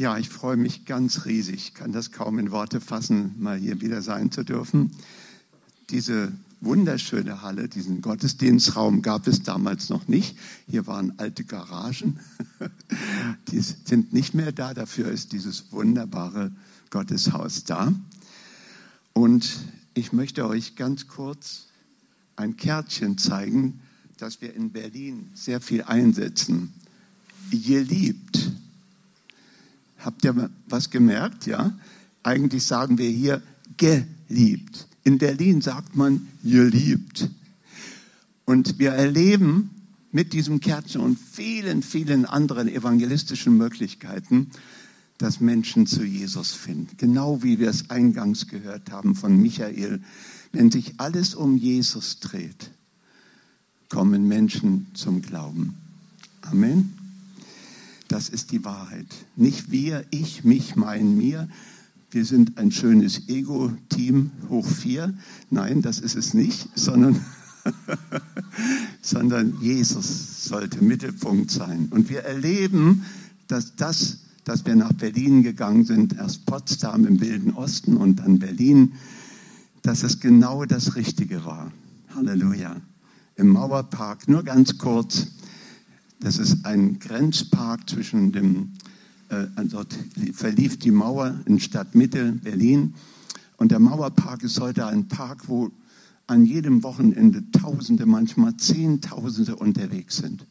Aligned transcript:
Ja, 0.00 0.16
ich 0.16 0.30
freue 0.30 0.56
mich 0.56 0.86
ganz 0.86 1.26
riesig, 1.26 1.74
kann 1.74 1.92
das 1.92 2.10
kaum 2.10 2.38
in 2.38 2.50
Worte 2.50 2.80
fassen, 2.80 3.34
mal 3.38 3.58
hier 3.58 3.82
wieder 3.82 4.00
sein 4.00 4.32
zu 4.32 4.44
dürfen. 4.44 4.92
Diese 5.90 6.32
wunderschöne 6.62 7.42
Halle, 7.42 7.68
diesen 7.68 8.00
Gottesdienstraum 8.00 9.02
gab 9.02 9.26
es 9.26 9.42
damals 9.42 9.90
noch 9.90 10.08
nicht. 10.08 10.38
Hier 10.66 10.86
waren 10.86 11.12
alte 11.18 11.44
Garagen, 11.44 12.18
die 13.50 13.60
sind 13.60 14.14
nicht 14.14 14.32
mehr 14.32 14.52
da. 14.52 14.72
Dafür 14.72 15.10
ist 15.10 15.32
dieses 15.32 15.70
wunderbare 15.70 16.50
Gotteshaus 16.88 17.64
da. 17.64 17.92
Und 19.12 19.50
ich 19.92 20.14
möchte 20.14 20.48
euch 20.48 20.76
ganz 20.76 21.08
kurz 21.08 21.66
ein 22.36 22.56
Kärtchen 22.56 23.18
zeigen, 23.18 23.80
das 24.16 24.40
wir 24.40 24.54
in 24.54 24.72
Berlin 24.72 25.28
sehr 25.34 25.60
viel 25.60 25.82
einsetzen. 25.82 26.72
Ihr 27.50 27.84
liebt. 27.84 28.50
Habt 30.04 30.24
ihr 30.24 30.50
was 30.68 30.90
gemerkt? 30.90 31.46
Ja? 31.46 31.72
Eigentlich 32.22 32.64
sagen 32.64 32.98
wir 32.98 33.10
hier 33.10 33.42
geliebt. 33.76 34.86
In 35.04 35.18
Berlin 35.18 35.60
sagt 35.60 35.96
man 35.96 36.28
geliebt. 36.42 37.30
Und 38.44 38.78
wir 38.78 38.90
erleben 38.90 39.70
mit 40.12 40.32
diesem 40.32 40.60
Kärtchen 40.60 41.00
und 41.00 41.18
vielen, 41.18 41.82
vielen 41.82 42.24
anderen 42.24 42.68
evangelistischen 42.68 43.56
Möglichkeiten, 43.56 44.50
dass 45.18 45.40
Menschen 45.40 45.86
zu 45.86 46.02
Jesus 46.02 46.52
finden. 46.52 46.96
Genau 46.96 47.42
wie 47.42 47.58
wir 47.58 47.68
es 47.68 47.90
eingangs 47.90 48.48
gehört 48.48 48.90
haben 48.90 49.14
von 49.14 49.36
Michael. 49.36 50.00
Wenn 50.52 50.70
sich 50.70 50.94
alles 50.96 51.34
um 51.34 51.56
Jesus 51.56 52.20
dreht, 52.20 52.70
kommen 53.88 54.26
Menschen 54.26 54.86
zum 54.94 55.20
Glauben. 55.22 55.74
Amen. 56.42 56.99
Das 58.10 58.28
ist 58.28 58.50
die 58.50 58.64
Wahrheit. 58.64 59.06
Nicht 59.36 59.70
wir, 59.70 60.04
ich, 60.10 60.42
mich, 60.42 60.74
mein, 60.74 61.16
mir. 61.16 61.48
Wir 62.10 62.24
sind 62.24 62.58
ein 62.58 62.72
schönes 62.72 63.28
Ego-Team 63.28 64.32
hoch 64.48 64.66
vier. 64.66 65.14
Nein, 65.48 65.80
das 65.80 66.00
ist 66.00 66.16
es 66.16 66.34
nicht, 66.34 66.68
sondern, 66.74 67.24
sondern 69.00 69.56
Jesus 69.60 70.44
sollte 70.44 70.82
Mittelpunkt 70.82 71.52
sein. 71.52 71.86
Und 71.92 72.10
wir 72.10 72.24
erleben, 72.24 73.04
dass 73.46 73.76
das, 73.76 74.18
dass 74.42 74.66
wir 74.66 74.74
nach 74.74 74.92
Berlin 74.92 75.44
gegangen 75.44 75.84
sind, 75.84 76.14
erst 76.14 76.46
Potsdam 76.46 77.06
im 77.06 77.20
Wilden 77.20 77.52
Osten 77.52 77.96
und 77.96 78.16
dann 78.16 78.40
Berlin, 78.40 78.94
dass 79.82 80.02
es 80.02 80.18
genau 80.18 80.64
das 80.64 80.96
Richtige 80.96 81.44
war. 81.44 81.70
Halleluja. 82.16 82.74
Im 83.36 83.50
Mauerpark, 83.50 84.26
nur 84.26 84.42
ganz 84.42 84.78
kurz, 84.78 85.28
das 86.20 86.38
ist 86.38 86.64
ein 86.64 86.98
Grenzpark 86.98 87.88
zwischen 87.88 88.32
dem, 88.32 88.72
äh, 89.30 89.46
dort 89.64 89.96
verlief 90.34 90.78
die 90.78 90.90
Mauer 90.90 91.40
in 91.46 91.58
Stadtmitte 91.58 92.32
Berlin. 92.32 92.94
Und 93.56 93.72
der 93.72 93.78
Mauerpark 93.78 94.42
ist 94.42 94.60
heute 94.60 94.86
ein 94.86 95.08
Park, 95.08 95.48
wo 95.48 95.70
an 96.26 96.44
jedem 96.44 96.82
Wochenende 96.82 97.42
Tausende, 97.50 98.06
manchmal 98.06 98.56
Zehntausende 98.56 99.56
unterwegs 99.56 100.18
sind. 100.18 100.46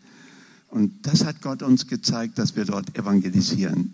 Und 0.69 0.91
das 1.03 1.23
hat 1.23 1.41
Gott 1.41 1.63
uns 1.63 1.87
gezeigt, 1.87 2.37
dass 2.37 2.55
wir 2.55 2.65
dort 2.65 2.97
evangelisieren. 2.97 3.93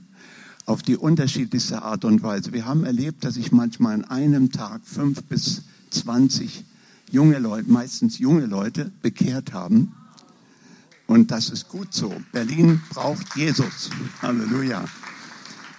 Auf 0.66 0.82
die 0.82 0.98
unterschiedlichste 0.98 1.84
Art 1.84 2.04
und 2.06 2.24
Weise. 2.24 2.52
Wir 2.52 2.66
haben 2.66 2.86
erlebt, 2.86 3.24
dass 3.24 3.36
sich 3.36 3.52
manchmal 3.52 3.94
an 3.94 4.04
einem 4.06 4.52
Tag 4.52 4.82
fünf 4.84 5.24
bis 5.24 5.62
zwanzig 5.92 6.64
junge 7.12 7.38
Leute, 7.38 7.72
meistens 7.72 8.18
junge 8.18 8.48
Leute, 8.48 8.92
bekehrt 9.02 9.54
haben 9.54 9.92
und 11.08 11.32
das 11.32 11.50
ist 11.50 11.70
gut 11.70 11.94
so. 11.94 12.14
Berlin 12.32 12.82
braucht 12.90 13.36
Jesus. 13.36 13.90
Halleluja. 14.22 14.86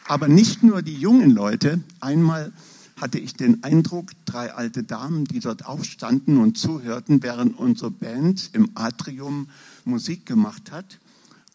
Aber 0.06 0.28
nicht 0.28 0.62
nur 0.62 0.82
die 0.82 0.94
jungen 0.94 1.30
Leute. 1.30 1.80
Einmal 2.00 2.52
hatte 3.00 3.19
ich 3.19 3.34
den 3.34 3.62
Eindruck, 3.62 4.12
drei 4.24 4.52
alte 4.54 4.82
Damen, 4.82 5.24
die 5.24 5.41
dort 5.41 5.66
aufstanden 5.66 6.38
und 6.38 6.56
zuhörten, 6.56 7.22
während 7.22 7.59
unsere 7.59 7.91
Band 7.91 8.50
im 8.53 8.70
Atrium 8.75 9.48
Musik 9.84 10.25
gemacht 10.25 10.70
hat 10.70 10.98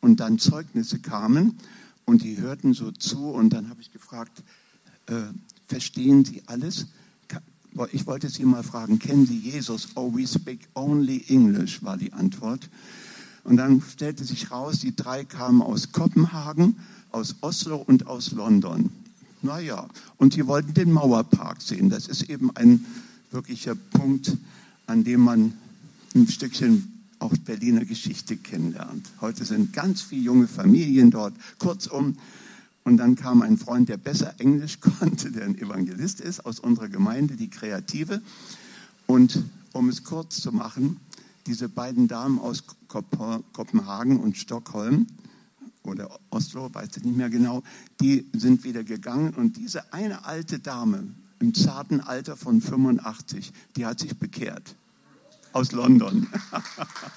und 0.01 0.19
dann 0.19 0.37
Zeugnisse 0.37 0.99
kamen 0.99 1.57
und 2.05 2.23
die 2.23 2.37
hörten 2.37 2.73
so 2.73 2.91
zu 2.91 3.29
und 3.29 3.51
dann 3.51 3.69
habe 3.69 3.81
ich 3.81 3.91
gefragt, 3.91 4.43
äh, 5.07 5.13
verstehen 5.67 6.25
Sie 6.25 6.43
alles? 6.45 6.87
Ich 7.93 8.05
wollte 8.05 8.29
Sie 8.29 8.43
mal 8.43 8.63
fragen, 8.63 8.99
kennen 8.99 9.25
Sie 9.25 9.37
Jesus? 9.37 9.89
Oh, 9.95 10.13
we 10.13 10.27
speak 10.27 10.59
only 10.75 11.23
English, 11.29 11.81
war 11.81 11.95
die 11.95 12.11
Antwort. 12.11 12.69
Und 13.43 13.57
dann 13.57 13.81
stellte 13.81 14.23
sich 14.23 14.51
raus, 14.51 14.79
die 14.79 14.95
drei 14.95 15.23
kamen 15.23 15.61
aus 15.61 15.91
Kopenhagen, 15.91 16.77
aus 17.11 17.35
Oslo 17.41 17.77
und 17.77 18.07
aus 18.07 18.31
London. 18.31 18.89
Naja, 19.41 19.87
und 20.17 20.35
die 20.35 20.45
wollten 20.45 20.73
den 20.73 20.91
Mauerpark 20.91 21.61
sehen. 21.61 21.89
Das 21.89 22.07
ist 22.07 22.23
eben 22.29 22.55
ein 22.55 22.85
wirklicher 23.31 23.75
Punkt, 23.75 24.37
an 24.85 25.03
dem 25.03 25.21
man 25.21 25.53
ein 26.13 26.27
Stückchen 26.27 27.01
auch 27.19 27.35
Berliner 27.37 27.85
Geschichte 27.85 28.35
kennenlernt. 28.37 29.07
Heute 29.21 29.45
sind 29.45 29.73
ganz 29.73 30.01
viele 30.01 30.23
junge 30.23 30.47
Familien 30.47 31.11
dort. 31.11 31.33
Kurzum, 31.59 32.17
und 32.83 32.97
dann 32.97 33.15
kam 33.15 33.41
ein 33.41 33.57
Freund, 33.57 33.89
der 33.89 33.97
besser 33.97 34.33
Englisch 34.39 34.79
konnte, 34.99 35.31
der 35.31 35.45
ein 35.45 35.57
Evangelist 35.57 36.19
ist, 36.19 36.45
aus 36.45 36.59
unserer 36.59 36.89
Gemeinde, 36.89 37.35
die 37.35 37.49
Kreative. 37.49 38.21
Und 39.05 39.43
um 39.71 39.89
es 39.89 40.03
kurz 40.03 40.41
zu 40.41 40.51
machen, 40.51 40.97
diese 41.47 41.69
beiden 41.69 42.07
Damen 42.07 42.39
aus 42.39 42.63
Kopenhagen 42.87 44.19
und 44.19 44.37
Stockholm 44.37 45.07
oder 45.83 46.19
Oslo, 46.29 46.73
weiß 46.73 46.89
ich 46.97 47.03
nicht 47.03 47.17
mehr 47.17 47.29
genau, 47.29 47.63
die 47.99 48.29
sind 48.33 48.63
wieder 48.63 48.83
gegangen 48.83 49.33
und 49.33 49.57
diese 49.57 49.93
eine 49.93 50.25
alte 50.25 50.59
Dame 50.59 51.13
im 51.39 51.53
zarten 51.53 52.01
Alter 52.01 52.37
von 52.37 52.61
85, 52.61 53.51
die 53.75 53.85
hat 53.85 53.99
sich 53.99 54.15
bekehrt 54.17 54.75
aus 55.53 55.71
London. 55.71 56.27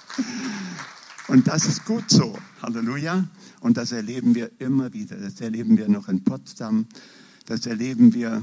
und 1.27 1.47
das 1.47 1.65
ist 1.65 1.85
gut 1.85 2.09
so. 2.09 2.37
Halleluja. 2.61 3.27
Und 3.61 3.77
das 3.77 3.91
erleben 3.91 4.35
wir 4.35 4.51
immer 4.59 4.91
wieder. 4.93 5.15
Das 5.15 5.39
erleben 5.41 5.77
wir 5.77 5.87
noch 5.87 6.09
in 6.09 6.23
Potsdam. 6.23 6.85
Das 7.45 7.65
erleben 7.65 8.13
wir 8.13 8.41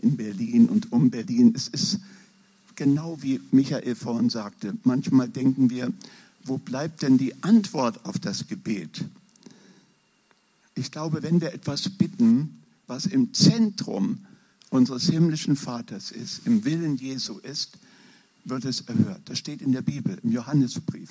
in 0.00 0.16
Berlin 0.16 0.68
und 0.68 0.92
um 0.92 1.10
Berlin. 1.10 1.52
Es 1.56 1.68
ist 1.68 2.00
genau 2.76 3.18
wie 3.20 3.40
Michael 3.50 3.94
vorhin 3.94 4.30
sagte, 4.30 4.74
manchmal 4.84 5.28
denken 5.28 5.70
wir, 5.70 5.92
wo 6.44 6.58
bleibt 6.58 7.02
denn 7.02 7.18
die 7.18 7.42
Antwort 7.42 8.04
auf 8.04 8.18
das 8.18 8.46
Gebet? 8.46 9.04
Ich 10.74 10.90
glaube, 10.90 11.22
wenn 11.22 11.40
wir 11.40 11.52
etwas 11.52 11.88
bitten, 11.88 12.60
was 12.86 13.06
im 13.06 13.32
Zentrum 13.32 14.18
unseres 14.70 15.04
himmlischen 15.04 15.56
Vaters 15.56 16.10
ist, 16.10 16.46
im 16.46 16.64
Willen 16.64 16.96
Jesu 16.96 17.38
ist, 17.38 17.78
wird 18.44 18.64
es 18.64 18.82
erhört. 18.82 19.22
Das 19.26 19.38
steht 19.38 19.62
in 19.62 19.72
der 19.72 19.82
Bibel, 19.82 20.18
im 20.22 20.32
Johannesbrief. 20.32 21.10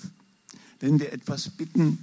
Wenn 0.79 0.99
wir 0.99 1.13
etwas 1.13 1.49
bitten 1.49 1.97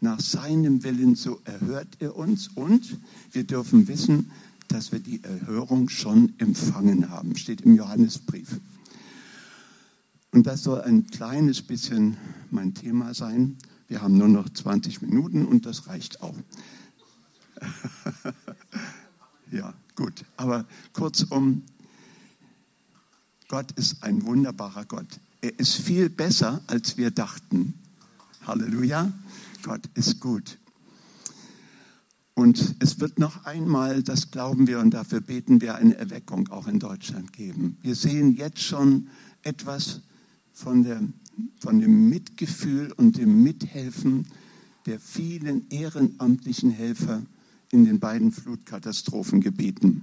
nach 0.00 0.20
seinem 0.20 0.82
Willen, 0.82 1.14
so 1.14 1.40
erhört 1.44 1.88
er 2.00 2.16
uns 2.16 2.48
und 2.54 2.98
wir 3.32 3.44
dürfen 3.44 3.88
wissen, 3.88 4.30
dass 4.68 4.92
wir 4.92 4.98
die 4.98 5.22
Erhörung 5.22 5.88
schon 5.88 6.32
empfangen 6.38 7.10
haben. 7.10 7.36
Steht 7.36 7.62
im 7.62 7.76
Johannesbrief. 7.76 8.60
Und 10.34 10.48
das 10.48 10.64
soll 10.64 10.80
ein 10.80 11.06
kleines 11.06 11.62
bisschen 11.62 12.16
mein 12.50 12.74
Thema 12.74 13.14
sein. 13.14 13.56
Wir 13.86 14.02
haben 14.02 14.18
nur 14.18 14.26
noch 14.26 14.48
20 14.48 15.00
Minuten 15.00 15.44
und 15.44 15.64
das 15.64 15.86
reicht 15.86 16.22
auch. 16.22 16.34
ja, 19.52 19.72
gut. 19.94 20.24
Aber 20.36 20.64
kurzum, 20.92 21.62
Gott 23.46 23.70
ist 23.78 24.02
ein 24.02 24.24
wunderbarer 24.24 24.84
Gott. 24.86 25.06
Er 25.40 25.56
ist 25.56 25.76
viel 25.76 26.10
besser, 26.10 26.60
als 26.66 26.96
wir 26.96 27.12
dachten. 27.12 27.74
Halleluja. 28.44 29.12
Gott 29.62 29.88
ist 29.94 30.18
gut. 30.18 30.58
Und 32.34 32.74
es 32.80 32.98
wird 32.98 33.20
noch 33.20 33.44
einmal, 33.44 34.02
das 34.02 34.32
glauben 34.32 34.66
wir 34.66 34.80
und 34.80 34.90
dafür 34.90 35.20
beten 35.20 35.60
wir, 35.60 35.76
eine 35.76 35.96
Erweckung 35.96 36.48
auch 36.48 36.66
in 36.66 36.80
Deutschland 36.80 37.32
geben. 37.32 37.76
Wir 37.82 37.94
sehen 37.94 38.34
jetzt 38.34 38.60
schon 38.60 39.06
etwas 39.44 40.00
von, 40.54 40.84
der, 40.84 41.02
von 41.58 41.80
dem 41.80 42.08
Mitgefühl 42.08 42.92
und 42.92 43.18
dem 43.18 43.42
Mithelfen 43.42 44.26
der 44.86 45.00
vielen 45.00 45.68
ehrenamtlichen 45.70 46.70
Helfer 46.70 47.22
in 47.70 47.84
den 47.84 47.98
beiden 47.98 48.32
Flutkatastrophengebieten. 48.32 50.02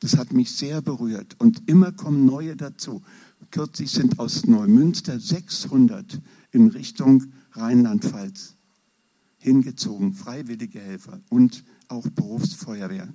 Das 0.00 0.16
hat 0.16 0.32
mich 0.32 0.50
sehr 0.50 0.82
berührt 0.82 1.36
und 1.38 1.62
immer 1.68 1.92
kommen 1.92 2.26
neue 2.26 2.56
dazu. 2.56 3.02
Kürzlich 3.50 3.90
sind 3.90 4.18
aus 4.18 4.46
Neumünster 4.46 5.20
600 5.20 6.20
in 6.52 6.68
Richtung 6.68 7.26
Rheinland-Pfalz 7.52 8.54
hingezogen, 9.38 10.14
freiwillige 10.14 10.80
Helfer 10.80 11.20
und 11.28 11.64
auch 11.88 12.06
Berufsfeuerwehr. 12.08 13.08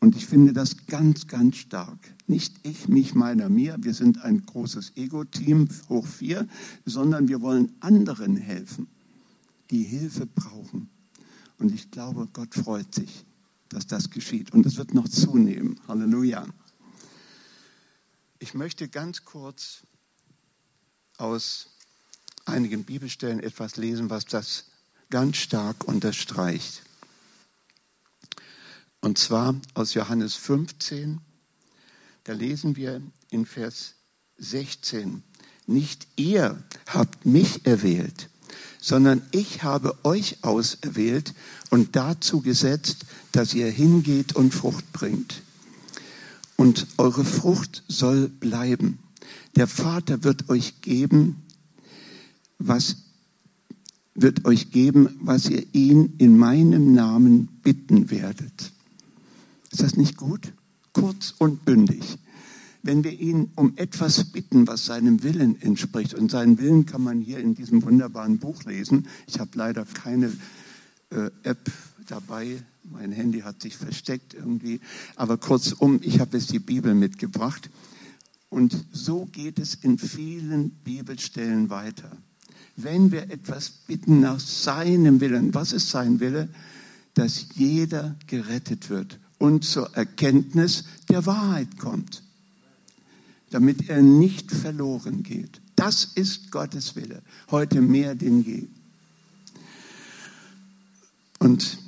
Und 0.00 0.16
ich 0.16 0.26
finde 0.26 0.52
das 0.52 0.86
ganz, 0.86 1.26
ganz 1.26 1.56
stark. 1.56 2.13
Nicht 2.26 2.54
ich, 2.62 2.88
mich, 2.88 3.14
meiner, 3.14 3.48
mir. 3.48 3.76
Wir 3.80 3.94
sind 3.94 4.22
ein 4.22 4.44
großes 4.46 4.92
Ego-Team, 4.96 5.68
hoch 5.88 6.06
vier, 6.06 6.48
sondern 6.86 7.28
wir 7.28 7.42
wollen 7.42 7.74
anderen 7.80 8.36
helfen, 8.36 8.88
die 9.70 9.82
Hilfe 9.82 10.26
brauchen. 10.26 10.88
Und 11.58 11.72
ich 11.72 11.90
glaube, 11.90 12.28
Gott 12.32 12.54
freut 12.54 12.94
sich, 12.94 13.24
dass 13.68 13.86
das 13.86 14.10
geschieht. 14.10 14.52
Und 14.52 14.64
es 14.66 14.76
wird 14.76 14.94
noch 14.94 15.08
zunehmen. 15.08 15.78
Halleluja. 15.86 16.46
Ich 18.38 18.54
möchte 18.54 18.88
ganz 18.88 19.24
kurz 19.24 19.82
aus 21.18 21.68
einigen 22.46 22.84
Bibelstellen 22.84 23.40
etwas 23.40 23.76
lesen, 23.76 24.10
was 24.10 24.24
das 24.24 24.64
ganz 25.10 25.36
stark 25.36 25.86
unterstreicht. 25.86 26.82
Und 29.00 29.18
zwar 29.18 29.54
aus 29.74 29.94
Johannes 29.94 30.34
15, 30.34 31.20
da 32.24 32.32
lesen 32.32 32.76
wir 32.76 33.02
in 33.30 33.44
Vers 33.44 33.94
16, 34.38 35.22
nicht 35.66 36.06
ihr 36.16 36.62
habt 36.86 37.26
mich 37.26 37.66
erwählt, 37.66 38.28
sondern 38.80 39.22
ich 39.30 39.62
habe 39.62 39.96
euch 40.04 40.42
auserwählt 40.42 41.34
und 41.70 41.96
dazu 41.96 42.40
gesetzt, 42.40 43.06
dass 43.32 43.54
ihr 43.54 43.70
hingeht 43.70 44.36
und 44.36 44.54
Frucht 44.54 44.92
bringt. 44.92 45.42
Und 46.56 46.86
eure 46.98 47.24
Frucht 47.24 47.82
soll 47.88 48.28
bleiben. 48.28 48.98
Der 49.56 49.66
Vater 49.66 50.22
wird 50.24 50.48
euch 50.48 50.80
geben, 50.80 51.42
was 52.58 52.96
wird 54.14 54.44
euch 54.44 54.70
geben, 54.70 55.18
was 55.20 55.48
ihr 55.48 55.66
ihn 55.72 56.14
in 56.18 56.38
meinem 56.38 56.94
Namen 56.94 57.48
bitten 57.62 58.10
werdet. 58.10 58.72
Ist 59.72 59.82
das 59.82 59.96
nicht 59.96 60.16
gut? 60.16 60.52
Kurz 60.94 61.34
und 61.38 61.66
bündig. 61.66 62.16
Wenn 62.82 63.04
wir 63.04 63.12
ihn 63.12 63.50
um 63.56 63.74
etwas 63.76 64.24
bitten, 64.24 64.66
was 64.66 64.86
seinem 64.86 65.22
Willen 65.22 65.60
entspricht, 65.60 66.14
und 66.14 66.30
seinen 66.30 66.58
Willen 66.58 66.86
kann 66.86 67.02
man 67.02 67.20
hier 67.20 67.38
in 67.38 67.54
diesem 67.54 67.82
wunderbaren 67.82 68.38
Buch 68.38 68.64
lesen. 68.64 69.06
Ich 69.26 69.38
habe 69.38 69.50
leider 69.54 69.84
keine 69.84 70.32
äh, 71.10 71.30
App 71.42 71.70
dabei, 72.08 72.62
mein 72.84 73.12
Handy 73.12 73.40
hat 73.40 73.60
sich 73.60 73.76
versteckt 73.76 74.32
irgendwie, 74.32 74.80
aber 75.16 75.36
kurzum, 75.36 76.00
ich 76.02 76.20
habe 76.20 76.38
jetzt 76.38 76.52
die 76.52 76.58
Bibel 76.58 76.94
mitgebracht. 76.94 77.68
Und 78.48 78.86
so 78.92 79.26
geht 79.26 79.58
es 79.58 79.74
in 79.74 79.98
vielen 79.98 80.70
Bibelstellen 80.70 81.68
weiter 81.68 82.16
wenn 82.76 83.12
wir 83.12 83.30
etwas 83.30 83.70
bitten 83.70 84.20
nach 84.20 84.40
seinem 84.40 85.20
Willen. 85.20 85.54
Was 85.54 85.72
ist 85.72 85.90
sein 85.90 86.20
Wille? 86.20 86.48
Dass 87.14 87.46
jeder 87.54 88.16
gerettet 88.26 88.90
wird 88.90 89.18
und 89.38 89.64
zur 89.64 89.94
Erkenntnis 89.96 90.84
der 91.08 91.26
Wahrheit 91.26 91.78
kommt, 91.78 92.22
damit 93.50 93.88
er 93.88 94.02
nicht 94.02 94.50
verloren 94.50 95.22
geht. 95.22 95.60
Das 95.76 96.04
ist 96.04 96.50
Gottes 96.50 96.96
Wille, 96.96 97.22
heute 97.50 97.80
mehr 97.80 98.14
denn 98.14 98.42
je. 98.42 98.68
Und 101.38 101.78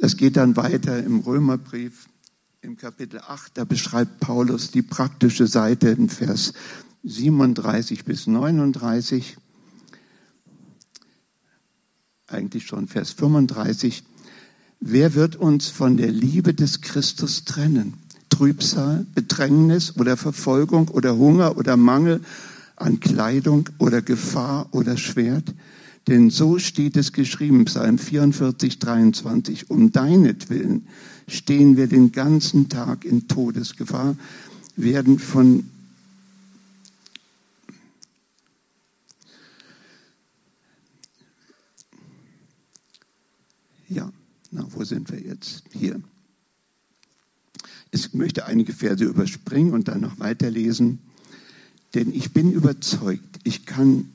es 0.00 0.16
geht 0.16 0.36
dann 0.36 0.56
weiter 0.56 1.02
im 1.02 1.20
Römerbrief, 1.20 2.08
im 2.62 2.76
Kapitel 2.76 3.20
8, 3.20 3.56
da 3.56 3.64
beschreibt 3.64 4.20
Paulus 4.20 4.70
die 4.70 4.82
praktische 4.82 5.46
Seite 5.46 5.88
in 5.88 6.10
Vers 6.10 6.52
37 7.04 8.04
bis 8.04 8.26
39 8.26 9.38
eigentlich 12.30 12.66
schon 12.66 12.88
Vers 12.88 13.12
35, 13.12 14.02
wer 14.80 15.14
wird 15.14 15.36
uns 15.36 15.68
von 15.68 15.96
der 15.96 16.10
Liebe 16.10 16.54
des 16.54 16.80
Christus 16.80 17.44
trennen? 17.44 17.94
Trübsal, 18.30 19.06
Bedrängnis 19.14 19.96
oder 19.96 20.16
Verfolgung 20.16 20.88
oder 20.88 21.16
Hunger 21.16 21.56
oder 21.56 21.76
Mangel 21.76 22.20
an 22.76 22.98
Kleidung 23.00 23.68
oder 23.78 24.02
Gefahr 24.02 24.68
oder 24.72 24.96
Schwert? 24.96 25.54
Denn 26.08 26.30
so 26.30 26.58
steht 26.58 26.96
es 26.96 27.12
geschrieben, 27.12 27.66
Psalm 27.66 27.98
44, 27.98 28.78
23, 28.78 29.70
um 29.70 29.92
deinetwillen 29.92 30.86
stehen 31.28 31.76
wir 31.76 31.86
den 31.86 32.12
ganzen 32.12 32.68
Tag 32.68 33.04
in 33.04 33.28
Todesgefahr, 33.28 34.16
werden 34.76 35.18
von 35.18 35.64
Ja, 43.92 44.12
na, 44.50 44.66
wo 44.70 44.84
sind 44.84 45.10
wir 45.10 45.20
jetzt? 45.20 45.62
Hier. 45.72 46.00
Ich 47.92 48.14
möchte 48.14 48.46
einige 48.46 48.72
Verse 48.72 49.04
überspringen 49.04 49.72
und 49.72 49.88
dann 49.88 50.00
noch 50.00 50.18
weiterlesen, 50.18 51.00
denn 51.94 52.14
ich 52.14 52.32
bin 52.32 52.52
überzeugt, 52.52 53.40
ich 53.42 53.66
kann, 53.66 54.10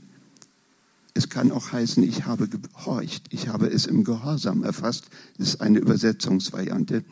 es 1.13 1.29
kann 1.29 1.51
auch 1.51 1.71
heißen, 1.71 2.03
ich 2.03 2.25
habe 2.25 2.47
gehorcht, 2.47 3.25
ich 3.31 3.49
habe 3.49 3.67
es 3.67 3.85
im 3.85 4.03
Gehorsam 4.03 4.63
erfasst, 4.63 5.05
das 5.37 5.49
ist 5.49 5.61
eine 5.61 5.79
Übersetzungsvariante. 5.79 7.03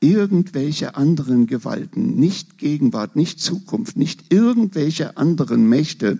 Irgendwelche 0.00 0.94
anderen 0.94 1.46
Gewalten, 1.46 2.16
nicht 2.16 2.58
Gegenwart, 2.58 3.16
nicht 3.16 3.40
Zukunft, 3.40 3.96
nicht 3.96 4.32
irgendwelche 4.32 5.16
anderen 5.16 5.68
Mächte 5.68 6.18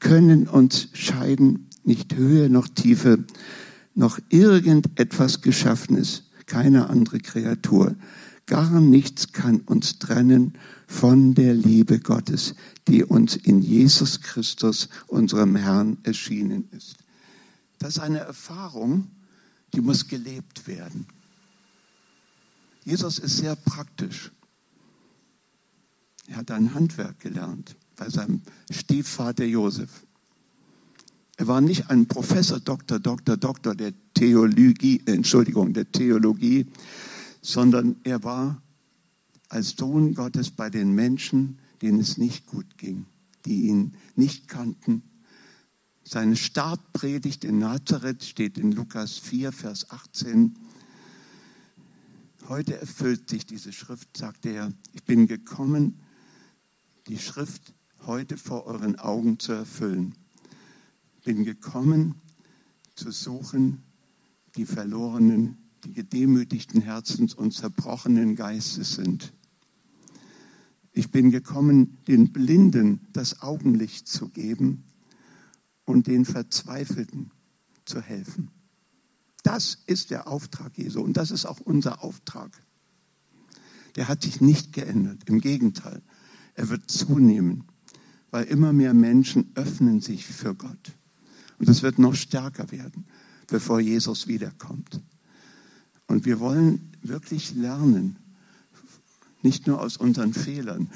können 0.00 0.46
uns 0.46 0.88
scheiden, 0.92 1.68
nicht 1.84 2.14
Höhe 2.14 2.50
noch 2.50 2.68
Tiefe, 2.68 3.24
noch 3.94 4.18
irgendetwas 4.28 5.40
Geschaffenes, 5.40 6.24
keine 6.46 6.90
andere 6.90 7.20
Kreatur. 7.20 7.94
Gar 8.46 8.80
nichts 8.80 9.32
kann 9.32 9.60
uns 9.60 9.98
trennen 9.98 10.54
von 10.86 11.34
der 11.34 11.54
Liebe 11.54 11.98
Gottes, 12.00 12.54
die 12.88 13.02
uns 13.02 13.36
in 13.36 13.62
Jesus 13.62 14.20
Christus, 14.20 14.88
unserem 15.06 15.56
Herrn, 15.56 15.96
erschienen 16.02 16.68
ist. 16.72 16.96
Das 17.78 17.96
ist 17.96 18.02
eine 18.02 18.18
Erfahrung, 18.18 19.10
die 19.72 19.80
muss 19.80 20.06
gelebt 20.06 20.66
werden. 20.66 21.06
Jesus 22.84 23.18
ist 23.18 23.38
sehr 23.38 23.56
praktisch. 23.56 24.30
Er 26.26 26.36
hat 26.36 26.50
ein 26.50 26.74
Handwerk 26.74 27.20
gelernt 27.20 27.76
bei 27.96 28.08
seinem 28.08 28.42
Stiefvater 28.70 29.44
Josef. 29.44 30.04
Er 31.44 31.48
war 31.48 31.60
nicht 31.60 31.90
ein 31.90 32.06
Professor, 32.06 32.58
Doktor, 32.58 32.98
Doktor, 32.98 33.36
Doktor 33.36 33.74
der 33.74 33.92
Theologie, 34.14 35.02
Entschuldigung, 35.04 35.74
der 35.74 35.92
Theologie, 35.92 36.64
sondern 37.42 37.96
er 38.02 38.24
war 38.24 38.62
als 39.50 39.76
Sohn 39.76 40.14
Gottes 40.14 40.50
bei 40.50 40.70
den 40.70 40.92
Menschen, 40.94 41.58
denen 41.82 42.00
es 42.00 42.16
nicht 42.16 42.46
gut 42.46 42.78
ging, 42.78 43.04
die 43.44 43.66
ihn 43.66 43.94
nicht 44.16 44.48
kannten. 44.48 45.02
Seine 46.02 46.36
Startpredigt 46.36 47.44
in 47.44 47.58
Nazareth 47.58 48.24
steht 48.24 48.56
in 48.56 48.72
Lukas 48.72 49.18
4, 49.18 49.52
Vers 49.52 49.90
18. 49.90 50.54
Heute 52.48 52.80
erfüllt 52.80 53.28
sich 53.28 53.44
diese 53.44 53.74
Schrift, 53.74 54.16
sagte 54.16 54.48
er. 54.48 54.72
Ich 54.94 55.04
bin 55.04 55.26
gekommen, 55.26 56.00
die 57.06 57.18
Schrift 57.18 57.74
heute 58.06 58.38
vor 58.38 58.64
euren 58.64 58.98
Augen 58.98 59.38
zu 59.38 59.52
erfüllen 59.52 60.14
bin 61.24 61.44
gekommen, 61.44 62.14
zu 62.94 63.10
suchen 63.10 63.82
die 64.56 64.66
Verlorenen, 64.66 65.56
die 65.84 65.92
gedemütigten 65.92 66.80
Herzens 66.80 67.34
und 67.34 67.52
zerbrochenen 67.52 68.36
Geistes 68.36 68.94
sind. 68.94 69.32
Ich 70.92 71.10
bin 71.10 71.32
gekommen, 71.32 71.98
den 72.06 72.32
Blinden 72.32 73.08
das 73.12 73.42
Augenlicht 73.42 74.06
zu 74.06 74.28
geben 74.28 74.84
und 75.84 76.06
den 76.06 76.24
Verzweifelten 76.24 77.32
zu 77.84 78.00
helfen. 78.00 78.50
Das 79.42 79.78
ist 79.86 80.10
der 80.10 80.28
Auftrag 80.28 80.78
Jesu 80.78 81.00
und 81.00 81.16
das 81.16 81.30
ist 81.30 81.46
auch 81.46 81.60
unser 81.60 82.04
Auftrag. 82.04 82.62
Der 83.96 84.08
hat 84.08 84.22
sich 84.22 84.40
nicht 84.40 84.72
geändert. 84.72 85.22
Im 85.26 85.40
Gegenteil, 85.40 86.00
er 86.54 86.68
wird 86.68 86.90
zunehmen, 86.90 87.64
weil 88.30 88.44
immer 88.44 88.72
mehr 88.72 88.94
Menschen 88.94 89.50
öffnen 89.54 90.00
sich 90.00 90.26
für 90.26 90.54
Gott. 90.54 90.92
Und 91.58 91.68
es 91.68 91.82
wird 91.82 91.98
noch 91.98 92.14
stärker 92.14 92.70
werden, 92.70 93.06
bevor 93.46 93.80
Jesus 93.80 94.26
wiederkommt. 94.26 95.00
Und 96.06 96.24
wir 96.24 96.40
wollen 96.40 96.92
wirklich 97.02 97.54
lernen, 97.54 98.16
nicht 99.42 99.66
nur 99.66 99.80
aus 99.80 99.96
unseren 99.96 100.32
Fehlern, 100.32 100.90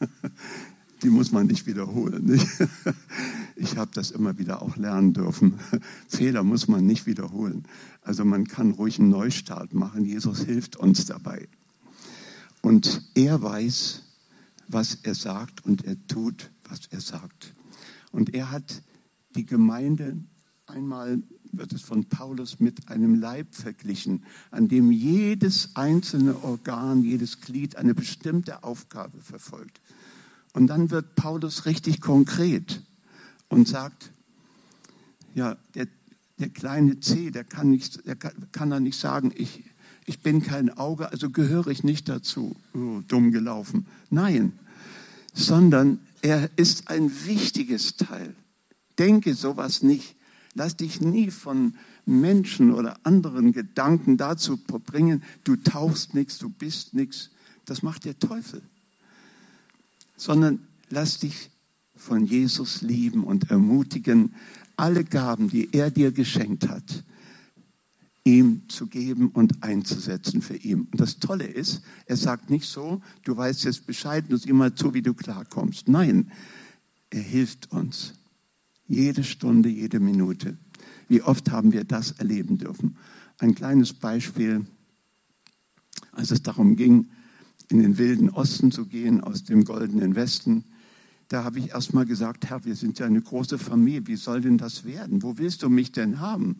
die 1.02 1.10
muss 1.10 1.32
man 1.32 1.46
nicht 1.46 1.66
wiederholen. 1.66 2.24
Nicht? 2.24 2.46
Ich 3.56 3.76
habe 3.76 3.90
das 3.92 4.10
immer 4.10 4.38
wieder 4.38 4.62
auch 4.62 4.76
lernen 4.76 5.12
dürfen. 5.12 5.60
Fehler 6.08 6.42
muss 6.42 6.66
man 6.66 6.86
nicht 6.86 7.04
wiederholen. 7.04 7.64
Also 8.00 8.24
man 8.24 8.48
kann 8.48 8.70
ruhig 8.70 8.98
einen 8.98 9.10
Neustart 9.10 9.74
machen. 9.74 10.06
Jesus 10.06 10.40
hilft 10.44 10.76
uns 10.76 11.04
dabei. 11.04 11.46
Und 12.62 13.02
er 13.14 13.42
weiß, 13.42 14.02
was 14.66 14.98
er 15.02 15.14
sagt 15.14 15.62
und 15.66 15.84
er 15.84 15.96
tut, 16.06 16.50
was 16.70 16.86
er 16.90 17.02
sagt. 17.02 17.54
Und 18.12 18.34
er 18.34 18.50
hat 18.50 18.82
die 19.34 19.46
Gemeinde, 19.46 20.16
einmal 20.66 21.22
wird 21.52 21.72
es 21.72 21.82
von 21.82 22.04
Paulus 22.04 22.60
mit 22.60 22.88
einem 22.88 23.16
Leib 23.16 23.54
verglichen, 23.54 24.24
an 24.50 24.68
dem 24.68 24.92
jedes 24.92 25.70
einzelne 25.74 26.42
Organ, 26.44 27.02
jedes 27.02 27.40
Glied 27.40 27.76
eine 27.76 27.94
bestimmte 27.94 28.62
Aufgabe 28.62 29.20
verfolgt. 29.20 29.80
Und 30.52 30.68
dann 30.68 30.90
wird 30.90 31.14
Paulus 31.14 31.66
richtig 31.66 32.00
konkret 32.00 32.82
und 33.48 33.68
sagt, 33.68 34.12
ja, 35.34 35.56
der, 35.74 35.86
der 36.38 36.48
kleine 36.48 37.00
C, 37.00 37.30
der 37.30 37.44
kann, 37.44 37.70
nicht, 37.70 38.06
der 38.06 38.16
kann, 38.16 38.32
kann 38.52 38.70
dann 38.70 38.82
nicht 38.82 38.98
sagen, 38.98 39.32
ich, 39.34 39.64
ich 40.06 40.20
bin 40.20 40.42
kein 40.42 40.70
Auge, 40.70 41.10
also 41.10 41.30
gehöre 41.30 41.68
ich 41.68 41.84
nicht 41.84 42.08
dazu. 42.08 42.56
Oh, 42.74 43.00
dumm 43.06 43.30
gelaufen. 43.30 43.86
Nein, 44.10 44.52
sondern 45.34 46.00
er 46.22 46.50
ist 46.56 46.88
ein 46.88 47.10
wichtiges 47.26 47.96
Teil. 47.96 48.34
Denke 49.00 49.34
sowas 49.34 49.82
nicht. 49.82 50.14
Lass 50.54 50.76
dich 50.76 51.00
nie 51.00 51.30
von 51.30 51.74
Menschen 52.04 52.72
oder 52.72 52.98
anderen 53.04 53.52
Gedanken 53.52 54.18
dazu 54.18 54.58
bringen, 54.58 55.22
du 55.44 55.56
tauchst 55.56 56.14
nichts, 56.14 56.38
du 56.38 56.50
bist 56.50 56.92
nichts. 56.92 57.30
Das 57.64 57.82
macht 57.82 58.04
der 58.04 58.18
Teufel. 58.18 58.60
Sondern 60.16 60.58
lass 60.90 61.18
dich 61.18 61.50
von 61.96 62.26
Jesus 62.26 62.82
lieben 62.82 63.24
und 63.24 63.50
ermutigen, 63.50 64.34
alle 64.76 65.04
Gaben, 65.04 65.48
die 65.48 65.72
er 65.72 65.90
dir 65.90 66.12
geschenkt 66.12 66.68
hat, 66.68 67.04
ihm 68.24 68.68
zu 68.68 68.86
geben 68.86 69.28
und 69.28 69.62
einzusetzen 69.62 70.42
für 70.42 70.56
ihn. 70.56 70.88
Und 70.90 71.00
das 71.00 71.18
Tolle 71.18 71.44
ist, 71.44 71.80
er 72.04 72.18
sagt 72.18 72.50
nicht 72.50 72.66
so, 72.66 73.00
du 73.24 73.34
weißt 73.34 73.64
jetzt 73.64 73.86
Bescheid, 73.86 74.28
nur 74.28 74.38
sieh 74.38 74.52
mal 74.52 74.74
zu, 74.74 74.92
wie 74.92 75.02
du 75.02 75.14
klarkommst. 75.14 75.88
Nein, 75.88 76.30
er 77.08 77.22
hilft 77.22 77.72
uns. 77.72 78.19
Jede 78.90 79.22
Stunde, 79.22 79.68
jede 79.68 80.00
Minute. 80.00 80.56
Wie 81.06 81.22
oft 81.22 81.52
haben 81.52 81.72
wir 81.72 81.84
das 81.84 82.10
erleben 82.10 82.58
dürfen? 82.58 82.96
Ein 83.38 83.54
kleines 83.54 83.92
Beispiel, 83.92 84.66
als 86.10 86.32
es 86.32 86.42
darum 86.42 86.74
ging, 86.74 87.08
in 87.68 87.78
den 87.78 87.98
wilden 87.98 88.30
Osten 88.30 88.72
zu 88.72 88.86
gehen, 88.86 89.20
aus 89.20 89.44
dem 89.44 89.64
goldenen 89.64 90.16
Westen. 90.16 90.64
Da 91.28 91.44
habe 91.44 91.60
ich 91.60 91.70
erst 91.70 91.94
mal 91.94 92.04
gesagt, 92.04 92.50
Herr, 92.50 92.64
wir 92.64 92.74
sind 92.74 92.98
ja 92.98 93.06
eine 93.06 93.22
große 93.22 93.58
Familie, 93.58 94.08
wie 94.08 94.16
soll 94.16 94.40
denn 94.40 94.58
das 94.58 94.84
werden? 94.84 95.22
Wo 95.22 95.38
willst 95.38 95.62
du 95.62 95.68
mich 95.68 95.92
denn 95.92 96.18
haben? 96.18 96.56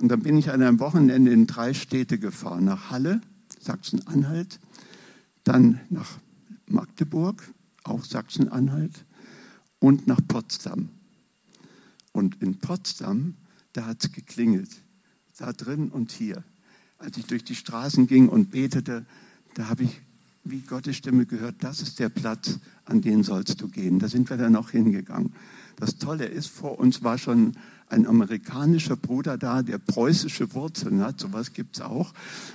Und 0.00 0.08
dann 0.08 0.22
bin 0.22 0.36
ich 0.36 0.50
an 0.50 0.62
einem 0.62 0.80
Wochenende 0.80 1.30
in 1.30 1.46
drei 1.46 1.72
Städte 1.72 2.18
gefahren. 2.18 2.64
Nach 2.64 2.90
Halle, 2.90 3.20
Sachsen-Anhalt, 3.60 4.58
dann 5.44 5.78
nach 5.88 6.18
Magdeburg, 6.66 7.48
auch 7.84 8.04
Sachsen-Anhalt, 8.04 9.04
und 9.78 10.08
nach 10.08 10.20
Potsdam. 10.26 10.88
Und 12.12 12.42
in 12.42 12.58
Potsdam, 12.58 13.34
da 13.72 13.86
hat 13.86 14.04
es 14.04 14.12
geklingelt. 14.12 14.70
Da 15.38 15.52
drin 15.52 15.88
und 15.88 16.12
hier. 16.12 16.44
Als 16.98 17.16
ich 17.16 17.26
durch 17.26 17.44
die 17.44 17.54
Straßen 17.54 18.06
ging 18.06 18.28
und 18.28 18.50
betete, 18.50 19.06
da 19.54 19.68
habe 19.68 19.84
ich 19.84 20.00
wie 20.44 20.60
Gottes 20.60 20.96
Stimme 20.96 21.26
gehört, 21.26 21.56
das 21.60 21.80
ist 21.80 21.98
der 21.98 22.08
Platz, 22.08 22.58
an 22.84 23.02
den 23.02 23.22
sollst 23.22 23.60
du 23.60 23.68
gehen. 23.68 23.98
Da 23.98 24.08
sind 24.08 24.30
wir 24.30 24.36
dann 24.36 24.56
auch 24.56 24.70
hingegangen. 24.70 25.32
Das 25.76 25.96
Tolle 25.96 26.26
ist, 26.26 26.48
vor 26.48 26.78
uns 26.78 27.02
war 27.02 27.18
schon 27.18 27.54
ein 27.88 28.06
amerikanischer 28.06 28.96
Bruder 28.96 29.38
da, 29.38 29.62
der 29.62 29.78
preußische 29.78 30.54
Wurzeln 30.54 31.02
hat, 31.02 31.20
sowas 31.20 31.52
gibt 31.52 31.76
es 31.76 31.82
auch. 31.82 32.12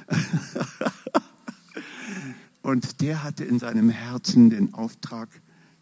Und 2.61 3.01
der 3.01 3.23
hatte 3.23 3.43
in 3.43 3.59
seinem 3.59 3.89
Herzen 3.89 4.49
den 4.49 4.73
Auftrag, 4.73 5.29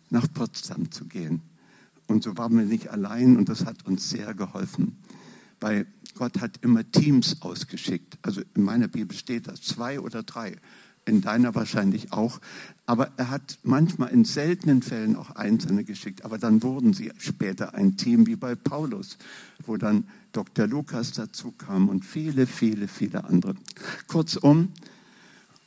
nach 0.10 0.27
Potsdam 0.32 0.92
zu 0.92 1.06
gehen. 1.06 1.42
Und 2.13 2.24
so 2.24 2.38
waren 2.38 2.55
wir 2.55 2.65
nicht 2.65 2.89
allein 2.89 3.38
und 3.38 3.50
das 3.50 3.65
hat 3.65 3.86
uns 3.86 4.10
sehr 4.10 4.34
geholfen. 4.36 4.98
Weil 5.60 5.88
Gott 6.15 6.41
hat 6.41 6.60
immer 6.62 6.89
Teams 6.91 7.41
ausgeschickt. 7.41 8.20
Also 8.22 8.41
in 8.53 8.63
meiner 8.63 8.88
Bibel 8.88 9.17
steht 9.17 9.48
das, 9.48 9.62
zwei 9.62 10.00
oder 10.00 10.22
drei 10.24 10.55
in 11.05 11.22
deiner 11.22 11.55
wahrscheinlich 11.55 12.13
auch. 12.13 12.39
Aber 12.86 13.12
er 13.17 13.29
hat 13.29 13.58
manchmal 13.63 14.10
in 14.10 14.25
seltenen 14.25 14.84
Fällen 14.84 15.15
auch 15.15 15.32
Einzelne 15.32 15.84
geschickt. 15.84 16.24
Aber 16.24 16.38
dann 16.38 16.62
wurden 16.62 16.93
sie 16.93 17.12
später 17.17 17.74
ein 17.74 17.98
Team 17.98 18.27
wie 18.27 18.36
bei 18.36 18.55
Paulus, 18.55 19.17
wo 19.65 19.77
dann 19.77 20.05
Dr. 20.34 20.67
Lukas 20.67 21.13
dazu 21.13 21.51
kam 21.51 21.89
und 21.89 22.05
viele, 22.05 22.46
viele, 22.46 22.88
viele 22.88 23.25
andere. 23.25 23.55
Kurzum, 24.08 24.70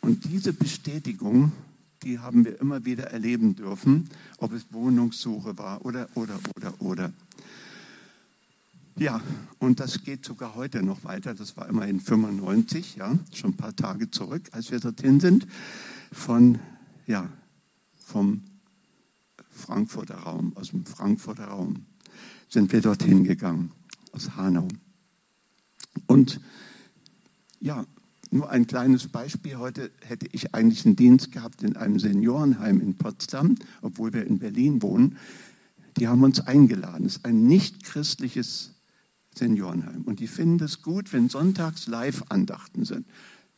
und 0.06 0.24
diese 0.24 0.52
Bestätigung, 0.52 1.50
die 2.06 2.20
haben 2.20 2.44
wir 2.44 2.60
immer 2.60 2.84
wieder 2.84 3.10
erleben 3.10 3.56
dürfen, 3.56 4.08
ob 4.38 4.52
es 4.52 4.72
Wohnungssuche 4.72 5.58
war 5.58 5.84
oder, 5.84 6.08
oder, 6.14 6.38
oder, 6.54 6.80
oder. 6.80 7.12
Ja, 8.96 9.20
und 9.58 9.80
das 9.80 10.04
geht 10.04 10.24
sogar 10.24 10.54
heute 10.54 10.84
noch 10.84 11.02
weiter. 11.02 11.34
Das 11.34 11.56
war 11.56 11.68
immerhin 11.68 12.00
95, 12.00 12.94
ja, 12.94 13.18
schon 13.34 13.50
ein 13.50 13.56
paar 13.56 13.74
Tage 13.74 14.08
zurück, 14.10 14.48
als 14.52 14.70
wir 14.70 14.78
dorthin 14.78 15.18
sind. 15.18 15.48
Von, 16.12 16.60
ja, 17.08 17.28
vom 17.96 18.42
Frankfurter 19.50 20.14
Raum, 20.14 20.56
aus 20.56 20.70
dem 20.70 20.86
Frankfurter 20.86 21.46
Raum 21.46 21.86
sind 22.48 22.72
wir 22.72 22.80
dorthin 22.80 23.24
gegangen, 23.24 23.72
aus 24.12 24.36
Hanau. 24.36 24.68
Und 26.06 26.40
ja, 27.58 27.84
nur 28.32 28.50
ein 28.50 28.66
kleines 28.66 29.08
Beispiel. 29.08 29.56
Heute 29.56 29.90
hätte 30.00 30.26
ich 30.32 30.54
eigentlich 30.54 30.84
einen 30.84 30.96
Dienst 30.96 31.32
gehabt 31.32 31.62
in 31.62 31.76
einem 31.76 31.98
Seniorenheim 31.98 32.80
in 32.80 32.96
Potsdam, 32.96 33.56
obwohl 33.82 34.12
wir 34.12 34.26
in 34.26 34.38
Berlin 34.38 34.82
wohnen. 34.82 35.16
Die 35.96 36.08
haben 36.08 36.22
uns 36.22 36.40
eingeladen. 36.40 37.06
Es 37.06 37.16
ist 37.16 37.24
ein 37.24 37.46
nicht 37.46 37.84
christliches 37.84 38.72
Seniorenheim. 39.34 40.02
Und 40.02 40.20
die 40.20 40.26
finden 40.26 40.64
es 40.64 40.82
gut, 40.82 41.12
wenn 41.12 41.28
sonntags 41.28 41.86
Live-Andachten 41.86 42.84
sind. 42.84 43.06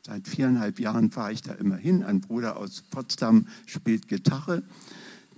Seit 0.05 0.27
viereinhalb 0.27 0.81
Jahren 0.81 1.11
fahre 1.11 1.33
ich 1.33 1.43
da 1.43 1.53
immer 1.53 1.77
hin. 1.77 2.03
Ein 2.03 2.21
Bruder 2.21 2.57
aus 2.57 2.83
Potsdam 2.91 3.47
spielt 3.67 4.09
Gitarre. 4.09 4.63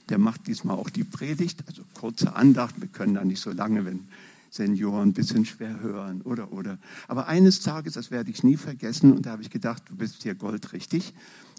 Der 0.09 0.19
macht 0.19 0.47
diesmal 0.47 0.77
auch 0.77 0.91
die 0.91 1.05
Predigt, 1.05 1.65
also 1.67 1.83
kurze 1.95 2.35
Andacht. 2.35 2.81
Wir 2.81 2.89
können 2.89 3.15
da 3.15 3.25
nicht 3.25 3.41
so 3.41 3.51
lange, 3.53 3.85
wenn 3.85 4.09
Senioren 4.51 5.11
ein 5.11 5.13
bisschen 5.13 5.45
schwer 5.45 5.81
hören 5.81 6.23
oder 6.23 6.53
oder. 6.53 6.79
Aber 7.09 7.29
eines 7.29 7.61
Tages, 7.61 7.95
das 7.95 8.11
werde 8.11 8.31
ich 8.31 8.43
nie 8.43 8.57
vergessen, 8.57 9.13
und 9.13 9.27
da 9.27 9.31
habe 9.31 9.43
ich 9.43 9.51
gedacht, 9.51 9.85
du 9.89 9.97
bist 9.97 10.23
hier 10.23 10.35
goldrichtig, 10.35 11.15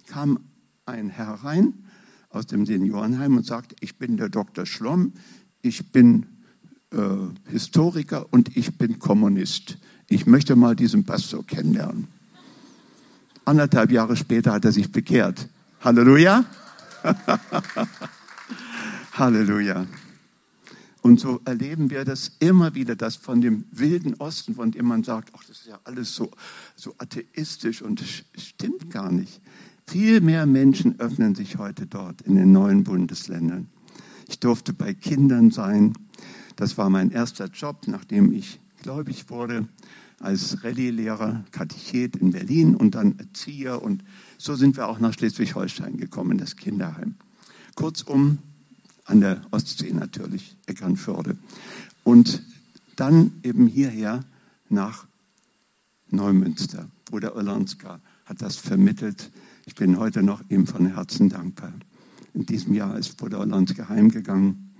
kam 0.07 0.39
ein 0.85 1.09
Herr 1.09 1.33
rein 1.43 1.73
aus 2.29 2.45
dem 2.47 2.65
Seniorenheim 2.65 3.37
und 3.37 3.45
sagte, 3.45 3.75
ich 3.79 3.97
bin 3.97 4.17
der 4.17 4.29
Dr. 4.29 4.65
Schlomm, 4.65 5.13
ich 5.61 5.91
bin 5.91 6.25
äh, 6.91 6.97
Historiker 7.49 8.25
und 8.31 8.55
ich 8.57 8.77
bin 8.77 8.99
Kommunist. 8.99 9.77
Ich 10.07 10.25
möchte 10.25 10.55
mal 10.55 10.75
diesen 10.75 11.05
Pastor 11.05 11.45
kennenlernen. 11.45 12.07
Anderthalb 13.45 13.91
Jahre 13.91 14.15
später 14.15 14.51
hat 14.53 14.65
er 14.65 14.71
sich 14.71 14.91
bekehrt. 14.91 15.47
Halleluja. 15.81 16.45
Halleluja. 19.13 19.87
Und 21.01 21.19
so 21.19 21.41
erleben 21.45 21.89
wir 21.89 22.05
das 22.05 22.31
immer 22.39 22.75
wieder, 22.75 22.95
dass 22.95 23.15
von 23.15 23.41
dem 23.41 23.65
wilden 23.71 24.13
Osten, 24.15 24.55
von 24.55 24.71
dem 24.71 24.85
man 24.85 25.03
sagt, 25.03 25.31
ach, 25.35 25.43
das 25.47 25.61
ist 25.61 25.67
ja 25.67 25.79
alles 25.83 26.15
so, 26.15 26.29
so 26.75 26.93
atheistisch 26.99 27.81
und 27.81 28.03
stimmt 28.37 28.91
gar 28.91 29.11
nicht. 29.11 29.41
Viel 29.87 30.21
mehr 30.21 30.45
Menschen 30.45 30.99
öffnen 30.99 31.33
sich 31.33 31.57
heute 31.57 31.87
dort 31.87 32.21
in 32.21 32.35
den 32.35 32.51
neuen 32.51 32.83
Bundesländern. 32.83 33.67
Ich 34.29 34.39
durfte 34.39 34.73
bei 34.73 34.93
Kindern 34.93 35.49
sein, 35.49 35.93
das 36.55 36.77
war 36.77 36.89
mein 36.89 37.11
erster 37.11 37.47
Job, 37.47 37.87
nachdem 37.87 38.31
ich 38.31 38.59
gläubig 38.83 39.29
wurde, 39.29 39.67
als 40.19 40.63
Rallye-Lehrer, 40.63 41.43
Katechet 41.51 42.15
in 42.15 42.31
Berlin 42.31 42.75
und 42.75 42.93
dann 42.93 43.17
Erzieher. 43.17 43.81
Und 43.81 44.03
so 44.37 44.55
sind 44.55 44.77
wir 44.77 44.87
auch 44.87 44.99
nach 44.99 45.13
Schleswig-Holstein 45.13 45.97
gekommen, 45.97 46.37
das 46.37 46.55
Kinderheim. 46.55 47.15
Kurzum, 47.75 48.37
an 49.05 49.21
der 49.21 49.41
Ostsee 49.51 49.91
natürlich, 49.91 50.55
Eckernförde. 50.65 51.37
Und 52.03 52.41
dann 52.95 53.31
eben 53.43 53.67
hierher 53.67 54.23
nach 54.69 55.05
Neumünster. 56.09 56.87
Bruder 57.05 57.35
Olanska 57.35 57.99
hat 58.25 58.41
das 58.41 58.57
vermittelt. 58.57 59.31
Ich 59.65 59.75
bin 59.75 59.97
heute 59.97 60.23
noch 60.23 60.41
ihm 60.49 60.67
von 60.67 60.85
Herzen 60.93 61.29
dankbar. 61.29 61.73
In 62.33 62.45
diesem 62.45 62.73
Jahr 62.73 62.97
ist 62.97 63.17
Bruder 63.17 63.39
Olanska 63.39 63.89
heimgegangen. 63.89 64.73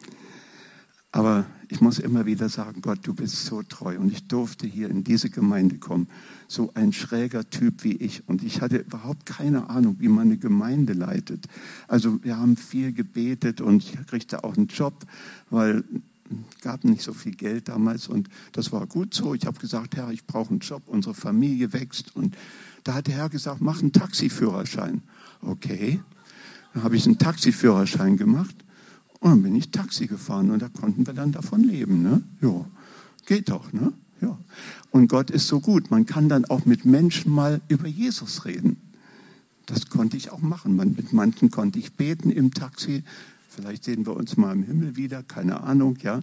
Aber 1.11 1.45
ich 1.71 1.79
muss 1.79 1.99
immer 1.99 2.25
wieder 2.25 2.49
sagen, 2.49 2.81
Gott, 2.81 2.99
du 3.03 3.13
bist 3.13 3.45
so 3.45 3.63
treu. 3.63 3.97
Und 3.97 4.11
ich 4.11 4.27
durfte 4.27 4.67
hier 4.67 4.89
in 4.89 5.05
diese 5.05 5.29
Gemeinde 5.29 5.77
kommen. 5.77 6.09
So 6.49 6.69
ein 6.73 6.91
schräger 6.91 7.49
Typ 7.49 7.85
wie 7.85 7.93
ich. 7.93 8.27
Und 8.27 8.43
ich 8.43 8.59
hatte 8.59 8.79
überhaupt 8.79 9.25
keine 9.25 9.69
Ahnung, 9.69 9.95
wie 9.99 10.09
man 10.09 10.27
eine 10.27 10.37
Gemeinde 10.37 10.91
leitet. 10.91 11.45
Also 11.87 12.21
wir 12.25 12.37
haben 12.37 12.57
viel 12.57 12.91
gebetet 12.91 13.61
und 13.61 13.85
ich 13.85 14.05
kriegte 14.05 14.43
auch 14.43 14.57
einen 14.57 14.67
Job, 14.67 15.05
weil 15.49 15.85
es 16.25 16.61
gab 16.61 16.83
nicht 16.83 17.03
so 17.03 17.13
viel 17.13 17.35
Geld 17.35 17.69
damals. 17.69 18.09
Und 18.09 18.27
das 18.51 18.73
war 18.73 18.85
gut 18.85 19.13
so. 19.13 19.33
Ich 19.33 19.45
habe 19.45 19.57
gesagt, 19.57 19.95
Herr, 19.95 20.11
ich 20.11 20.25
brauche 20.25 20.49
einen 20.49 20.59
Job. 20.59 20.83
Unsere 20.87 21.15
Familie 21.15 21.71
wächst. 21.71 22.13
Und 22.17 22.35
da 22.83 22.95
hat 22.95 23.07
der 23.07 23.15
Herr 23.15 23.29
gesagt, 23.29 23.61
mach 23.61 23.79
einen 23.79 23.93
Taxiführerschein. 23.93 25.03
Okay. 25.41 26.01
Dann 26.73 26.83
habe 26.83 26.97
ich 26.97 27.05
einen 27.05 27.17
Taxiführerschein 27.17 28.17
gemacht. 28.17 28.55
Und 29.21 29.29
dann 29.29 29.43
bin 29.43 29.55
ich 29.55 29.69
Taxi 29.69 30.07
gefahren 30.07 30.49
und 30.49 30.61
da 30.61 30.67
konnten 30.67 31.05
wir 31.05 31.13
dann 31.13 31.31
davon 31.31 31.63
leben. 31.63 32.01
Ne? 32.01 32.23
Ja, 32.41 32.65
geht 33.27 33.49
doch. 33.49 33.71
Ne? 33.71 33.93
Ja. 34.19 34.37
Und 34.89 35.07
Gott 35.07 35.29
ist 35.29 35.47
so 35.47 35.59
gut. 35.59 35.91
Man 35.91 36.07
kann 36.07 36.27
dann 36.27 36.43
auch 36.45 36.65
mit 36.65 36.85
Menschen 36.85 37.31
mal 37.31 37.61
über 37.67 37.87
Jesus 37.87 38.45
reden. 38.45 38.77
Das 39.67 39.89
konnte 39.89 40.17
ich 40.17 40.31
auch 40.31 40.41
machen. 40.41 40.75
Mit 40.75 41.13
manchen 41.13 41.51
konnte 41.51 41.77
ich 41.77 41.93
beten 41.93 42.31
im 42.31 42.51
Taxi. 42.51 43.03
Vielleicht 43.47 43.83
sehen 43.83 44.07
wir 44.07 44.15
uns 44.15 44.37
mal 44.37 44.53
im 44.53 44.63
Himmel 44.63 44.95
wieder, 44.95 45.21
keine 45.21 45.61
Ahnung, 45.61 45.97
ja. 46.01 46.21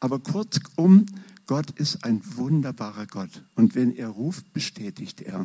Aber 0.00 0.18
kurzum, 0.18 1.06
Gott 1.46 1.70
ist 1.70 2.04
ein 2.04 2.20
wunderbarer 2.34 3.06
Gott. 3.06 3.44
Und 3.54 3.76
wenn 3.76 3.94
er 3.94 4.08
ruft, 4.08 4.52
bestätigt 4.52 5.20
er. 5.20 5.44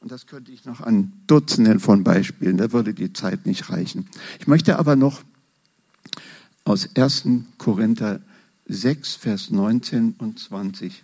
Und 0.00 0.12
das 0.12 0.26
könnte 0.26 0.52
ich 0.52 0.66
noch 0.66 0.82
an 0.82 1.14
Dutzenden 1.26 1.80
von 1.80 2.04
Beispielen, 2.04 2.58
da 2.58 2.72
würde 2.72 2.92
die 2.92 3.14
Zeit 3.14 3.46
nicht 3.46 3.70
reichen. 3.70 4.06
Ich 4.40 4.46
möchte 4.46 4.78
aber 4.78 4.96
noch 4.96 5.22
aus 6.64 6.88
1. 6.96 7.24
Korinther 7.58 8.20
6, 8.66 9.14
Vers 9.16 9.50
19 9.50 10.14
und 10.18 10.38
20, 10.38 11.02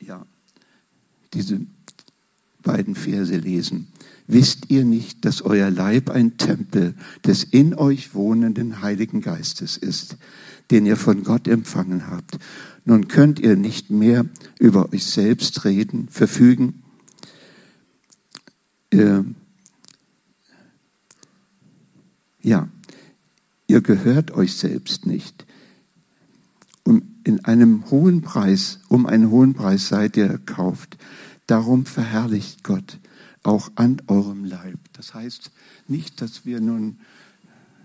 ja, 0.00 0.24
diese 1.34 1.60
beiden 2.62 2.94
Verse 2.94 3.36
lesen. 3.36 3.88
Wisst 4.28 4.70
ihr 4.70 4.84
nicht, 4.84 5.24
dass 5.24 5.42
euer 5.42 5.70
Leib 5.70 6.10
ein 6.10 6.36
Tempel 6.36 6.94
des 7.24 7.44
in 7.44 7.74
euch 7.74 8.14
wohnenden 8.14 8.82
Heiligen 8.82 9.20
Geistes 9.20 9.76
ist, 9.76 10.16
den 10.70 10.84
ihr 10.84 10.96
von 10.96 11.22
Gott 11.22 11.46
empfangen 11.46 12.08
habt? 12.08 12.38
Nun 12.84 13.08
könnt 13.08 13.38
ihr 13.38 13.56
nicht 13.56 13.90
mehr 13.90 14.26
über 14.58 14.92
euch 14.92 15.06
selbst 15.06 15.64
reden, 15.64 16.08
verfügen. 16.08 16.82
Äh, 18.90 19.22
ja, 22.46 22.68
ihr 23.66 23.80
gehört 23.80 24.30
euch 24.30 24.54
selbst 24.54 25.04
nicht. 25.04 25.44
Um 26.84 27.02
in 27.24 27.44
einem 27.44 27.90
hohen 27.90 28.22
Preis, 28.22 28.78
um 28.88 29.04
einen 29.04 29.30
hohen 29.30 29.54
Preis 29.54 29.88
seid 29.88 30.16
ihr 30.16 30.26
erkauft. 30.26 30.96
Darum 31.48 31.84
verherrlicht 31.84 32.62
Gott 32.62 33.00
auch 33.42 33.72
an 33.74 34.00
eurem 34.06 34.44
Leib. 34.44 34.78
Das 34.92 35.12
heißt 35.12 35.50
nicht, 35.88 36.20
dass 36.20 36.46
wir 36.46 36.60
nun 36.60 36.98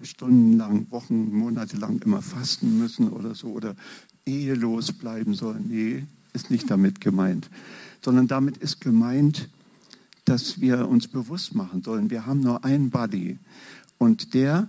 stundenlang, 0.04 0.86
Wochen, 0.92 1.34
Monate 1.34 1.78
lang 1.78 2.00
immer 2.04 2.22
fasten 2.22 2.78
müssen 2.78 3.10
oder 3.10 3.34
so 3.34 3.48
oder 3.48 3.76
ehelos 4.28 4.92
bleiben 4.92 5.34
sollen. 5.34 5.66
Nee, 5.70 6.06
ist 6.34 6.52
nicht 6.52 6.70
damit 6.70 7.02
gemeint. 7.02 7.50
Sondern 8.04 8.28
damit 8.28 8.58
ist 8.58 8.80
gemeint, 8.80 9.50
dass 10.26 10.62
wir 10.62 10.88
uns 10.88 11.08
bewusst 11.08 11.56
machen 11.56 11.82
sollen, 11.82 12.12
wir 12.12 12.28
haben 12.28 12.42
nur 12.42 12.64
einen 12.64 12.92
Body 12.92 13.40
und 14.02 14.34
der 14.34 14.68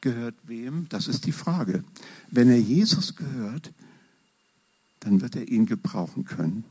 gehört 0.00 0.36
wem? 0.44 0.86
Das 0.88 1.08
ist 1.08 1.26
die 1.26 1.32
Frage. 1.32 1.82
Wenn 2.30 2.48
er 2.48 2.60
Jesus 2.60 3.16
gehört, 3.16 3.72
dann 5.00 5.20
wird 5.20 5.34
er 5.34 5.48
ihn 5.48 5.66
gebrauchen 5.66 6.24
können. 6.24 6.62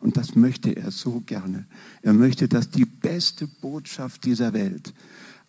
Und 0.00 0.16
das 0.16 0.34
möchte 0.34 0.74
er 0.74 0.90
so 0.90 1.20
gerne. 1.20 1.64
Er 2.02 2.12
möchte, 2.12 2.48
dass 2.48 2.70
die 2.70 2.86
beste 2.86 3.46
Botschaft 3.46 4.24
dieser 4.24 4.52
Welt 4.52 4.94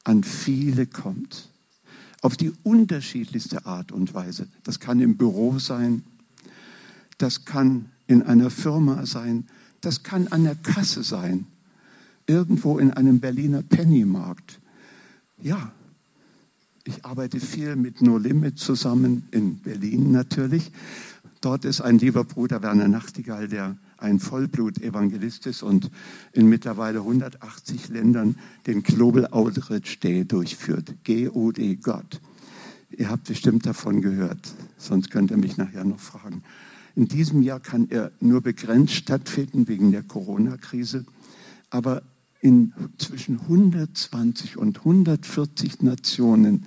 an 0.03 0.23
viele 0.23 0.85
kommt. 0.85 1.49
Auf 2.21 2.37
die 2.37 2.53
unterschiedlichste 2.61 3.65
Art 3.65 3.91
und 3.91 4.13
Weise. 4.13 4.47
Das 4.63 4.79
kann 4.79 4.99
im 4.99 5.17
Büro 5.17 5.57
sein, 5.57 6.03
das 7.17 7.45
kann 7.45 7.89
in 8.05 8.21
einer 8.21 8.51
Firma 8.51 9.07
sein, 9.07 9.47
das 9.81 10.03
kann 10.03 10.27
an 10.27 10.43
der 10.43 10.55
Kasse 10.55 11.01
sein, 11.01 11.47
irgendwo 12.27 12.77
in 12.77 12.91
einem 12.91 13.19
Berliner 13.19 13.63
Pennymarkt. 13.63 14.59
Ja, 15.43 15.73
ich 16.85 17.03
arbeite 17.03 17.41
viel 17.41 17.75
mit 17.75 18.01
No 18.01 18.17
Limit 18.17 18.59
zusammen, 18.59 19.27
in 19.31 19.57
Berlin 19.57 20.13
natürlich. 20.13 20.71
Dort 21.41 21.65
ist 21.65 21.81
ein 21.81 21.97
lieber 21.97 22.23
Bruder 22.23 22.63
Werner 22.63 22.87
Nachtigall, 22.87 23.49
der 23.49 23.75
ein 23.97 24.21
Vollblut-Evangelist 24.21 25.45
ist 25.47 25.61
und 25.61 25.91
in 26.31 26.47
mittlerweile 26.47 26.99
180 26.99 27.89
Ländern 27.89 28.37
den 28.67 28.83
Global 28.83 29.27
Outreach 29.27 29.99
Day 29.99 30.23
durchführt. 30.23 30.95
G-O-D, 31.03 31.75
Gott. 31.75 32.21
Ihr 32.91 33.09
habt 33.09 33.25
bestimmt 33.25 33.65
davon 33.65 34.01
gehört, 34.01 34.53
sonst 34.77 35.11
könnt 35.11 35.29
ihr 35.31 35.37
mich 35.37 35.57
nachher 35.57 35.83
noch 35.83 35.99
fragen. 35.99 36.41
In 36.95 37.09
diesem 37.09 37.41
Jahr 37.41 37.59
kann 37.59 37.89
er 37.89 38.13
nur 38.21 38.39
begrenzt 38.39 38.93
stattfinden 38.93 39.67
wegen 39.67 39.91
der 39.91 40.03
Corona-Krise, 40.03 41.03
aber 41.69 42.01
in 42.43 42.73
zwischen 42.97 43.39
120 43.39 44.57
und 44.57 44.79
140 44.79 45.81
Nationen 45.81 46.65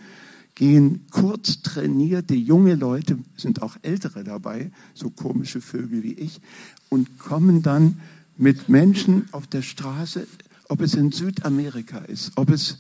gehen 0.55 1.05
kurz 1.11 1.61
trainierte 1.61 2.35
junge 2.35 2.77
Leute, 2.77 3.19
sind 3.37 3.61
auch 3.61 3.77
ältere 3.83 4.25
dabei, 4.25 4.71
so 4.95 5.11
komische 5.11 5.61
Vögel 5.61 6.03
wie 6.03 6.15
ich, 6.15 6.41
und 6.89 7.19
kommen 7.19 7.61
dann 7.61 8.01
mit 8.39 8.71
Menschen 8.71 9.29
auf 9.33 9.47
der 9.47 9.61
Straße, 9.61 10.27
ob 10.71 10.81
es 10.81 10.95
in 10.95 11.13
Südamerika 11.13 11.99
ist, 11.99 12.33
ob 12.37 12.49
es 12.49 12.79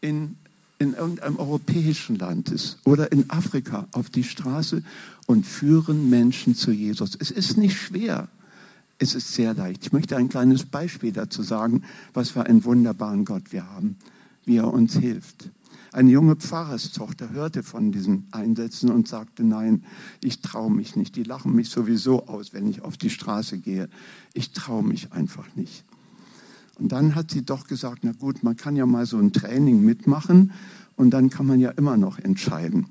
in, 0.00 0.36
in 0.78 0.94
irgendeinem 0.94 1.36
europäischen 1.36 2.16
Land 2.16 2.50
ist 2.50 2.78
oder 2.84 3.12
in 3.12 3.28
Afrika 3.28 3.86
auf 3.92 4.08
die 4.08 4.24
Straße 4.24 4.82
und 5.26 5.44
führen 5.44 6.08
Menschen 6.08 6.54
zu 6.54 6.72
Jesus. 6.72 7.14
Es 7.14 7.30
ist 7.30 7.58
nicht 7.58 7.76
schwer. 7.76 8.28
Es 8.98 9.14
ist 9.14 9.32
sehr 9.32 9.54
leicht. 9.54 9.86
Ich 9.86 9.92
möchte 9.92 10.16
ein 10.16 10.28
kleines 10.28 10.64
Beispiel 10.64 11.12
dazu 11.12 11.42
sagen, 11.42 11.82
was 12.12 12.30
für 12.30 12.44
einen 12.44 12.64
wunderbaren 12.64 13.24
Gott 13.24 13.52
wir 13.52 13.68
haben, 13.68 13.96
wie 14.44 14.56
er 14.56 14.72
uns 14.72 14.96
hilft. 14.96 15.50
Eine 15.92 16.10
junge 16.10 16.36
Pfarrerstochter 16.36 17.30
hörte 17.30 17.62
von 17.62 17.92
diesen 17.92 18.26
Einsätzen 18.32 18.90
und 18.90 19.06
sagte, 19.06 19.44
nein, 19.44 19.84
ich 20.22 20.40
traue 20.40 20.70
mich 20.70 20.96
nicht. 20.96 21.14
Die 21.16 21.22
lachen 21.22 21.54
mich 21.54 21.70
sowieso 21.70 22.26
aus, 22.26 22.52
wenn 22.52 22.68
ich 22.68 22.82
auf 22.82 22.96
die 22.96 23.10
Straße 23.10 23.58
gehe. 23.58 23.88
Ich 24.32 24.52
traue 24.52 24.82
mich 24.82 25.12
einfach 25.12 25.46
nicht. 25.54 25.84
Und 26.76 26.90
dann 26.90 27.14
hat 27.14 27.30
sie 27.30 27.44
doch 27.44 27.66
gesagt, 27.66 28.00
na 28.02 28.12
gut, 28.12 28.42
man 28.42 28.56
kann 28.56 28.74
ja 28.74 28.86
mal 28.86 29.06
so 29.06 29.18
ein 29.18 29.32
Training 29.32 29.82
mitmachen 29.82 30.52
und 30.96 31.10
dann 31.10 31.30
kann 31.30 31.46
man 31.46 31.60
ja 31.60 31.70
immer 31.70 31.96
noch 31.96 32.18
entscheiden. 32.18 32.86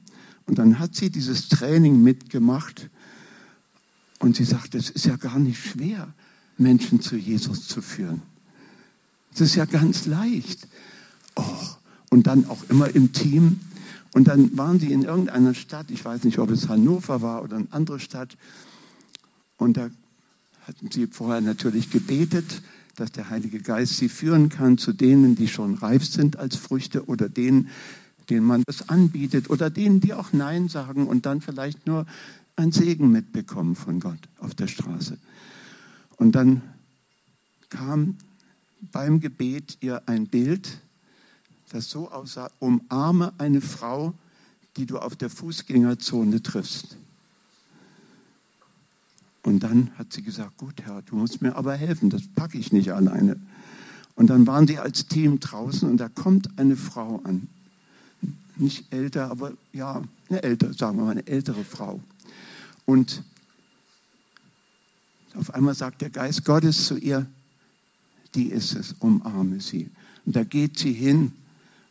Und 0.45 0.57
dann 0.57 0.79
hat 0.79 0.95
sie 0.95 1.09
dieses 1.09 1.49
Training 1.49 2.01
mitgemacht 2.01 2.89
und 4.23 4.37
sie 4.37 4.45
sagt, 4.45 4.73
es 4.73 4.89
ist 4.89 5.05
ja 5.05 5.17
gar 5.17 5.37
nicht 5.37 5.61
schwer, 5.61 6.13
Menschen 6.57 7.01
zu 7.01 7.17
Jesus 7.17 7.67
zu 7.67 7.81
führen. 7.81 8.21
Es 9.33 9.41
ist 9.41 9.55
ja 9.55 9.65
ganz 9.65 10.05
leicht. 10.05 10.65
Oh, 11.35 11.43
und 12.09 12.25
dann 12.25 12.47
auch 12.47 12.63
immer 12.69 12.95
im 12.95 13.11
Team. 13.11 13.59
Und 14.13 14.29
dann 14.29 14.57
waren 14.57 14.79
sie 14.79 14.93
in 14.93 15.03
irgendeiner 15.03 15.53
Stadt, 15.53 15.91
ich 15.91 16.05
weiß 16.05 16.23
nicht, 16.23 16.39
ob 16.39 16.51
es 16.51 16.69
Hannover 16.69 17.21
war 17.21 17.43
oder 17.43 17.57
eine 17.57 17.67
andere 17.71 17.99
Stadt. 17.99 18.37
Und 19.57 19.75
da 19.75 19.89
hatten 20.65 20.89
sie 20.89 21.07
vorher 21.07 21.41
natürlich 21.41 21.89
gebetet, 21.89 22.61
dass 22.95 23.11
der 23.11 23.29
Heilige 23.29 23.59
Geist 23.59 23.97
sie 23.97 24.07
führen 24.07 24.47
kann 24.47 24.77
zu 24.77 24.93
denen, 24.93 25.35
die 25.35 25.49
schon 25.49 25.73
reif 25.73 26.05
sind 26.05 26.37
als 26.37 26.55
Früchte 26.55 27.07
oder 27.07 27.27
denen, 27.27 27.67
denen 28.29 28.45
man 28.45 28.63
das 28.67 28.87
anbietet 28.87 29.49
oder 29.49 29.69
denen, 29.69 29.99
die 29.99 30.13
auch 30.13 30.31
Nein 30.31 30.69
sagen 30.69 31.07
und 31.07 31.25
dann 31.25 31.41
vielleicht 31.41 31.87
nur 31.87 32.05
ein 32.55 32.71
Segen 32.71 33.11
mitbekommen 33.11 33.75
von 33.75 33.99
Gott 33.99 34.19
auf 34.39 34.55
der 34.55 34.67
Straße. 34.67 35.17
Und 36.17 36.33
dann 36.33 36.61
kam 37.69 38.17
beim 38.91 39.19
Gebet 39.19 39.77
ihr 39.81 40.07
ein 40.07 40.27
Bild 40.27 40.83
das 41.73 41.89
so 41.89 42.09
aussah, 42.11 42.51
umarme 42.59 43.33
eine 43.39 43.59
Frau, 43.59 44.13
die 44.77 44.85
du 44.85 44.99
auf 44.99 45.15
der 45.15 45.29
Fußgängerzone 45.29 46.41
triffst. 46.41 46.97
Und 49.41 49.61
dann 49.61 49.91
hat 49.97 50.13
sie 50.13 50.21
gesagt, 50.21 50.57
gut 50.57 50.83
Herr, 50.83 51.01
du 51.01 51.15
musst 51.15 51.41
mir 51.41 51.55
aber 51.55 51.73
helfen, 51.73 52.09
das 52.09 52.21
packe 52.27 52.57
ich 52.57 52.71
nicht 52.71 52.93
alleine. 52.93 53.41
Und 54.15 54.27
dann 54.27 54.47
waren 54.47 54.67
sie 54.67 54.77
als 54.77 55.07
Team 55.07 55.39
draußen 55.39 55.89
und 55.89 55.97
da 55.97 56.07
kommt 56.07 56.57
eine 56.57 56.77
Frau 56.77 57.19
an. 57.23 57.49
Nicht 58.55 58.93
älter, 58.93 59.31
aber 59.31 59.53
ja, 59.73 60.03
eine 60.29 60.43
ältere, 60.43 60.73
sagen 60.73 60.97
wir 60.97 61.05
mal, 61.05 61.11
eine 61.11 61.27
ältere 61.27 61.63
Frau. 61.63 61.99
Und 62.85 63.23
auf 65.35 65.53
einmal 65.53 65.73
sagt 65.73 66.01
der 66.01 66.09
Geist 66.09 66.45
Gottes 66.45 66.85
zu 66.85 66.97
ihr, 66.97 67.27
die 68.35 68.47
ist 68.47 68.75
es, 68.75 68.93
umarme 68.99 69.59
sie. 69.61 69.89
Und 70.25 70.35
da 70.35 70.43
geht 70.43 70.79
sie 70.79 70.93
hin 70.93 71.33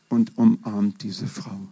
und 0.08 0.36
umarmt 0.36 1.02
diese 1.02 1.26
Frau. 1.26 1.68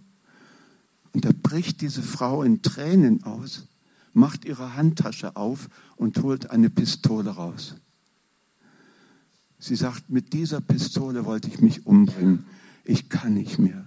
Und 1.13 1.25
da 1.25 1.31
bricht 1.33 1.81
diese 1.81 2.03
Frau 2.03 2.43
in 2.43 2.63
Tränen 2.63 3.25
aus, 3.25 3.67
macht 4.13 4.45
ihre 4.45 4.77
Handtasche 4.77 5.37
auf 5.37 5.69
und 5.97 6.19
holt 6.23 6.51
eine 6.51 6.71
Pistole 6.71 7.31
raus. 7.31 7.77
Sie 9.59 9.77
sagt, 9.77 10.09
mit 10.09 10.33
dieser 10.33 10.61
Pistole 10.61 11.27
wollte 11.27 11.49
ich 11.49 11.61
mich 11.61 11.87
umbringen. 11.87 12.47
Ich 12.85 13.09
kann 13.09 13.35
nicht 13.35 13.59
mehr. 13.59 13.87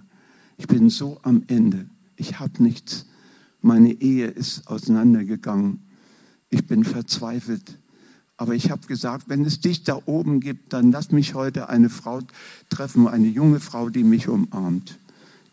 Ich 0.56 0.68
bin 0.68 0.88
so 0.88 1.18
am 1.22 1.42
Ende. 1.48 1.88
Ich 2.16 2.38
habe 2.38 2.62
nichts. 2.62 3.06
Meine 3.64 3.92
Ehe 4.02 4.26
ist 4.26 4.68
auseinandergegangen. 4.68 5.80
Ich 6.50 6.66
bin 6.66 6.84
verzweifelt. 6.84 7.78
Aber 8.36 8.54
ich 8.54 8.70
habe 8.70 8.86
gesagt, 8.86 9.30
wenn 9.30 9.42
es 9.42 9.60
dich 9.60 9.84
da 9.84 9.98
oben 10.04 10.40
gibt, 10.40 10.74
dann 10.74 10.92
lass 10.92 11.12
mich 11.12 11.32
heute 11.32 11.70
eine 11.70 11.88
Frau 11.88 12.20
treffen, 12.68 13.08
eine 13.08 13.26
junge 13.26 13.60
Frau, 13.60 13.88
die 13.88 14.04
mich 14.04 14.28
umarmt. 14.28 14.98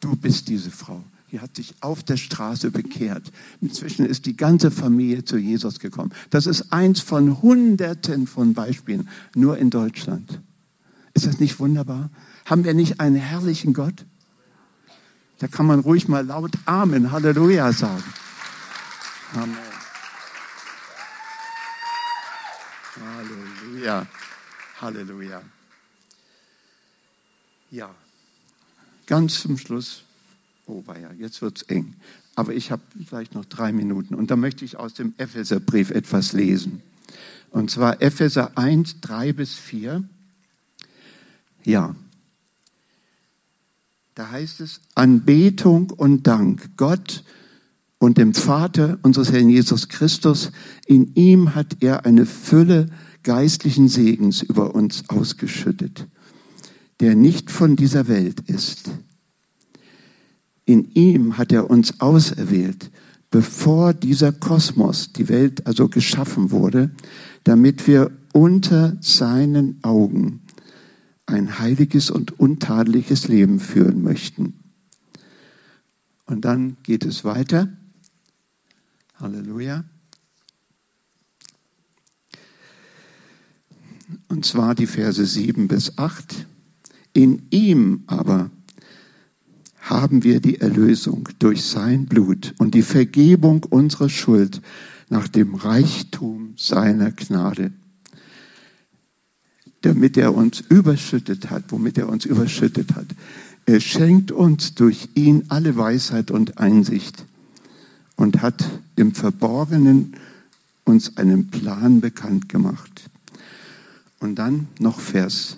Du 0.01 0.17
bist 0.17 0.49
diese 0.49 0.71
Frau. 0.71 1.01
Die 1.31 1.39
hat 1.39 1.55
sich 1.55 1.73
auf 1.79 2.03
der 2.03 2.17
Straße 2.17 2.71
bekehrt. 2.71 3.31
Inzwischen 3.61 4.05
ist 4.05 4.25
die 4.25 4.35
ganze 4.35 4.71
Familie 4.71 5.23
zu 5.23 5.37
Jesus 5.37 5.79
gekommen. 5.79 6.11
Das 6.31 6.47
ist 6.47 6.73
eins 6.73 6.99
von 6.99 7.41
Hunderten 7.41 8.27
von 8.27 8.53
Beispielen, 8.53 9.07
nur 9.35 9.57
in 9.57 9.69
Deutschland. 9.69 10.41
Ist 11.13 11.27
das 11.27 11.39
nicht 11.39 11.61
wunderbar? 11.61 12.09
Haben 12.43 12.65
wir 12.65 12.73
nicht 12.73 12.99
einen 12.99 13.15
herrlichen 13.15 13.71
Gott? 13.71 14.05
Da 15.41 15.47
kann 15.47 15.65
man 15.65 15.79
ruhig 15.79 16.07
mal 16.07 16.23
laut 16.23 16.51
Amen, 16.65 17.11
Halleluja 17.11 17.73
sagen. 17.73 18.03
Amen. 19.33 19.57
Halleluja. 23.03 24.05
Halleluja. 24.79 25.41
Ja, 27.71 27.89
ganz 29.07 29.41
zum 29.41 29.57
Schluss. 29.57 30.03
Oh, 30.67 30.83
ja, 30.87 31.11
jetzt 31.17 31.41
wird 31.41 31.57
es 31.57 31.63
eng. 31.63 31.95
Aber 32.35 32.53
ich 32.53 32.71
habe 32.71 32.83
vielleicht 33.07 33.33
noch 33.33 33.45
drei 33.45 33.71
Minuten. 33.71 34.13
Und 34.13 34.29
da 34.29 34.35
möchte 34.35 34.63
ich 34.63 34.77
aus 34.77 34.93
dem 34.93 35.15
Epheserbrief 35.17 35.89
etwas 35.89 36.33
lesen. 36.33 36.83
Und 37.49 37.71
zwar 37.71 37.99
Epheser 37.99 38.55
1, 38.59 39.01
3 39.01 39.33
bis 39.33 39.55
4. 39.55 40.03
Ja. 41.63 41.95
Da 44.15 44.29
heißt 44.29 44.59
es, 44.59 44.81
Anbetung 44.93 45.89
und 45.89 46.27
Dank 46.27 46.75
Gott 46.75 47.23
und 47.97 48.17
dem 48.17 48.33
Vater 48.33 48.99
unseres 49.03 49.31
Herrn 49.31 49.49
Jesus 49.49 49.87
Christus. 49.87 50.51
In 50.85 51.13
ihm 51.15 51.55
hat 51.55 51.77
er 51.79 52.05
eine 52.05 52.25
Fülle 52.25 52.87
geistlichen 53.23 53.87
Segens 53.87 54.41
über 54.41 54.75
uns 54.75 55.07
ausgeschüttet, 55.07 56.07
der 56.99 57.15
nicht 57.15 57.51
von 57.51 57.77
dieser 57.77 58.09
Welt 58.09 58.41
ist. 58.49 58.91
In 60.65 60.91
ihm 60.91 61.37
hat 61.37 61.53
er 61.53 61.69
uns 61.69 62.01
auserwählt, 62.01 62.91
bevor 63.29 63.93
dieser 63.93 64.33
Kosmos, 64.33 65.13
die 65.13 65.29
Welt 65.29 65.65
also 65.65 65.87
geschaffen 65.87 66.51
wurde, 66.51 66.91
damit 67.45 67.87
wir 67.87 68.11
unter 68.33 68.97
seinen 68.99 69.79
Augen 69.83 70.40
ein 71.25 71.59
heiliges 71.59 72.09
und 72.09 72.39
untadeliges 72.39 73.27
Leben 73.27 73.59
führen 73.59 74.01
möchten. 74.01 74.59
Und 76.25 76.45
dann 76.45 76.77
geht 76.83 77.05
es 77.05 77.23
weiter. 77.23 77.69
Halleluja. 79.15 79.83
Und 84.27 84.45
zwar 84.45 84.75
die 84.75 84.87
Verse 84.87 85.25
7 85.25 85.67
bis 85.67 85.97
8. 85.97 86.47
In 87.13 87.43
ihm 87.49 88.03
aber 88.07 88.49
haben 89.81 90.23
wir 90.23 90.39
die 90.39 90.61
Erlösung 90.61 91.27
durch 91.39 91.63
sein 91.63 92.05
Blut 92.05 92.53
und 92.57 92.75
die 92.75 92.81
Vergebung 92.81 93.63
unserer 93.63 94.09
Schuld 94.09 94.61
nach 95.09 95.27
dem 95.27 95.55
Reichtum 95.55 96.53
seiner 96.55 97.11
Gnade, 97.11 97.73
damit 99.81 100.17
er 100.17 100.35
uns 100.35 100.59
überschüttet 100.59 101.49
hat, 101.49 101.65
womit 101.69 101.97
er 101.97 102.09
uns 102.09 102.25
überschüttet 102.25 102.95
hat. 102.95 103.07
Er 103.65 103.79
schenkt 103.79 104.31
uns 104.31 104.75
durch 104.75 105.09
ihn 105.15 105.45
alle 105.49 105.75
Weisheit 105.75 106.31
und 106.31 106.57
Einsicht 106.57 107.25
und 108.15 108.41
hat 108.41 108.63
im 108.95 109.13
Verborgenen 109.13 110.15
uns 110.83 111.17
einen 111.17 111.49
Plan 111.49 112.01
bekannt 112.01 112.49
gemacht. 112.49 113.09
Und 114.19 114.35
dann 114.35 114.67
noch 114.79 114.99
Vers 114.99 115.57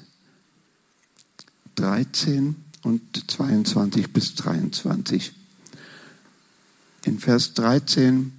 13 1.76 2.56
und 2.84 3.02
22 3.32 4.14
bis 4.14 4.36
23. 4.36 5.34
In 7.06 7.20
Vers 7.20 7.54
13 7.56 8.32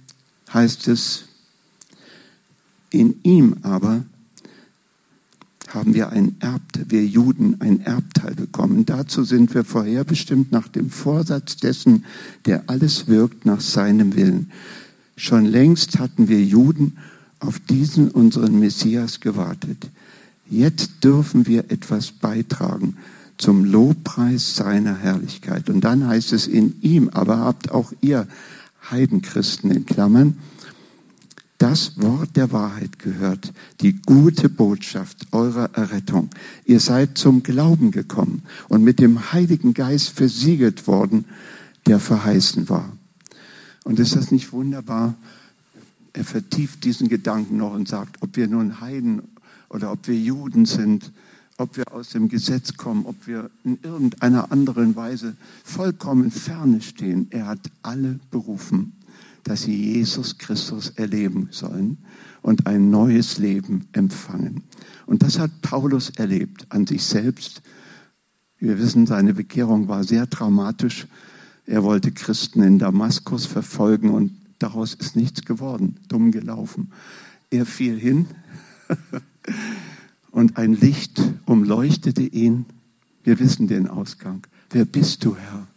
heißt 0.53 0.87
es, 0.87 1.25
in 2.89 3.19
ihm 3.23 3.57
aber 3.61 4.05
haben 5.73 5.93
wir 5.93 6.09
ein 6.09 6.35
Erbte, 6.39 6.85
wir 6.89 7.05
Juden 7.05 7.59
ein 7.59 7.81
Erbteil 7.81 8.35
bekommen. 8.35 8.85
Dazu 8.85 9.23
sind 9.23 9.53
wir 9.53 9.63
vorherbestimmt 9.63 10.51
nach 10.51 10.67
dem 10.67 10.89
Vorsatz 10.89 11.57
dessen, 11.57 12.05
der 12.45 12.63
alles 12.67 13.07
wirkt 13.07 13.45
nach 13.45 13.61
seinem 13.61 14.15
Willen. 14.15 14.51
Schon 15.17 15.45
längst 15.45 15.99
hatten 15.99 16.27
wir 16.27 16.41
Juden 16.43 16.97
auf 17.39 17.59
diesen 17.59 18.09
unseren 18.09 18.59
Messias 18.59 19.19
gewartet. 19.19 19.89
Jetzt 20.49 21.03
dürfen 21.03 21.47
wir 21.47 21.71
etwas 21.71 22.11
beitragen 22.11 22.97
zum 23.37 23.65
Lobpreis 23.65 24.55
seiner 24.55 24.97
Herrlichkeit. 24.97 25.69
Und 25.69 25.81
dann 25.81 26.07
heißt 26.07 26.33
es 26.33 26.47
in 26.47 26.75
ihm, 26.81 27.09
aber 27.09 27.39
habt 27.39 27.71
auch 27.71 27.91
ihr 28.01 28.27
Heidenchristen 28.91 29.71
in 29.71 29.85
Klammern, 29.85 30.37
das 31.57 31.99
Wort 32.01 32.35
der 32.35 32.51
Wahrheit 32.51 32.99
gehört, 32.99 33.53
die 33.81 34.01
gute 34.01 34.49
Botschaft 34.49 35.27
eurer 35.31 35.69
Errettung. 35.73 36.29
Ihr 36.65 36.79
seid 36.79 37.17
zum 37.17 37.43
Glauben 37.43 37.91
gekommen 37.91 38.43
und 38.67 38.83
mit 38.83 38.99
dem 38.99 39.31
Heiligen 39.31 39.73
Geist 39.73 40.09
versiegelt 40.09 40.87
worden, 40.87 41.25
der 41.85 41.99
verheißen 41.99 42.67
war. 42.67 42.91
Und 43.83 43.99
ist 43.99 44.15
das 44.15 44.31
nicht 44.31 44.51
wunderbar? 44.51 45.15
Er 46.13 46.25
vertieft 46.25 46.83
diesen 46.83 47.07
Gedanken 47.07 47.57
noch 47.57 47.73
und 47.73 47.87
sagt, 47.87 48.21
ob 48.21 48.35
wir 48.35 48.47
nun 48.47 48.81
Heiden 48.81 49.21
oder 49.69 49.91
ob 49.91 50.07
wir 50.07 50.15
Juden 50.15 50.65
sind, 50.65 51.11
ob 51.57 51.77
wir 51.77 51.93
aus 51.93 52.09
dem 52.09 52.27
Gesetz 52.27 52.75
kommen, 52.75 53.05
ob 53.05 53.27
wir 53.27 53.49
in 53.63 53.79
irgendeiner 53.81 54.51
anderen 54.51 54.95
Weise 54.95 55.35
vollkommen 55.63 56.31
ferne 56.31 56.81
stehen. 56.81 57.27
Er 57.29 57.47
hat 57.47 57.59
alle 57.81 58.19
berufen, 58.31 58.93
dass 59.45 59.61
sie 59.61 59.93
Jesus 59.93 60.37
Christus 60.37 60.89
erleben 60.89 61.47
sollen 61.51 61.99
und 62.41 62.67
ein 62.67 62.89
neues 62.89 63.37
Leben 63.37 63.87
empfangen. 63.93 64.63
Und 65.05 65.23
das 65.23 65.39
hat 65.39 65.61
Paulus 65.61 66.09
erlebt 66.09 66.65
an 66.69 66.85
sich 66.87 67.05
selbst. 67.05 67.61
Wir 68.59 68.79
wissen, 68.79 69.05
seine 69.05 69.35
Bekehrung 69.35 69.87
war 69.87 70.03
sehr 70.03 70.25
dramatisch. 70.25 71.07
Er 71.67 71.83
wollte 71.83 72.11
Christen 72.11 72.63
in 72.63 72.79
Damaskus 72.79 73.45
verfolgen 73.45 74.09
und 74.09 74.31
daraus 74.57 74.95
ist 74.95 75.15
nichts 75.15 75.45
geworden, 75.45 75.97
dumm 76.07 76.31
gelaufen. 76.31 76.91
Er 77.51 77.67
fiel 77.67 77.99
hin 77.99 78.25
und 80.31 80.57
ein 80.57 80.73
Licht 80.73 81.21
umleuchtete 81.45 82.23
ihn. 82.23 82.65
Wir 83.23 83.39
wissen 83.39 83.67
den 83.67 83.87
Ausgang. 83.87 84.41
Wer 84.71 84.85
bist 84.85 85.23
du, 85.23 85.35
Herr? 85.35 85.67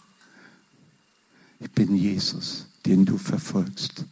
Ich 1.61 1.70
bin 1.72 1.94
Jesus, 1.94 2.67
den 2.88 3.05
du 3.05 3.18
verfolgst. 3.18 4.07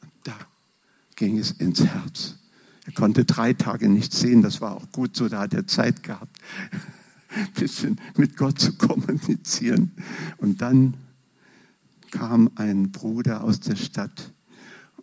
Und 0.00 0.12
da 0.22 0.36
ging 1.16 1.38
es 1.38 1.50
ins 1.50 1.84
Herz. 1.84 2.36
Er 2.84 2.92
konnte 2.92 3.24
drei 3.24 3.52
Tage 3.52 3.88
nichts 3.88 4.20
sehen, 4.20 4.42
das 4.42 4.60
war 4.60 4.76
auch 4.76 4.92
gut 4.92 5.16
so, 5.16 5.28
da 5.28 5.40
hat 5.40 5.52
er 5.52 5.66
Zeit 5.66 6.04
gehabt, 6.04 6.38
ein 7.34 7.52
bisschen 7.54 8.00
mit 8.16 8.36
Gott 8.36 8.60
zu 8.60 8.74
kommunizieren. 8.74 9.90
Und 10.38 10.62
dann 10.62 10.94
kam 12.12 12.52
ein 12.54 12.92
Bruder 12.92 13.42
aus 13.42 13.58
der 13.58 13.74
Stadt 13.74 14.32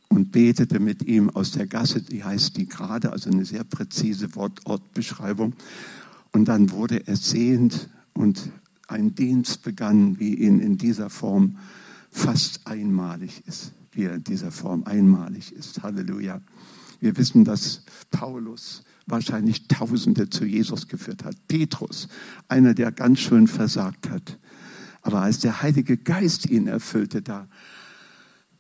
und 0.08 0.32
betete 0.32 0.80
mit 0.80 1.04
ihm 1.04 1.30
aus 1.30 1.52
der 1.52 1.68
Gasse, 1.68 2.02
die 2.02 2.24
heißt 2.24 2.56
die 2.56 2.70
gerade, 2.70 3.12
also 3.12 3.30
eine 3.30 3.44
sehr 3.44 3.66
präzise 3.66 4.34
Wortortbeschreibung. 4.34 5.56
Und 6.32 6.46
dann 6.46 6.72
wurde 6.72 7.06
er 7.06 7.18
sehend 7.18 7.90
und 8.14 8.50
ein 8.88 9.14
Dienst 9.14 9.62
begann, 9.64 10.20
wie 10.20 10.36
ihn 10.36 10.60
in 10.62 10.78
dieser 10.78 11.10
Form 11.10 11.58
fast 12.14 12.66
einmalig 12.66 13.44
ist, 13.48 13.74
wie 13.92 14.04
er 14.04 14.16
in 14.16 14.24
dieser 14.24 14.52
Form 14.52 14.84
einmalig 14.86 15.52
ist. 15.52 15.84
Halleluja. 15.84 16.42
Wir 17.00 17.18
wissen, 17.18 17.44
dass 17.44 17.82
Paulus 18.12 18.84
wahrscheinlich 19.06 19.68
Tausende 19.68 20.30
zu 20.30 20.46
Jesus 20.46 20.88
geführt 20.88 21.26
hat. 21.26 21.36
Petrus, 21.48 22.08
einer, 22.48 22.74
der 22.74 22.92
ganz 22.92 23.20
schön 23.20 23.48
versagt 23.48 24.10
hat. 24.10 24.40
Aber 25.02 25.22
als 25.22 25.40
der 25.40 25.62
Heilige 25.62 25.98
Geist 25.98 26.50
ihn 26.50 26.68
erfüllte, 26.68 27.22
da 27.22 27.50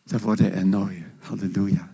da 0.06 0.22
wurde 0.24 0.52
er 0.52 0.66
neu. 0.66 0.94
Halleluja. 1.30 1.90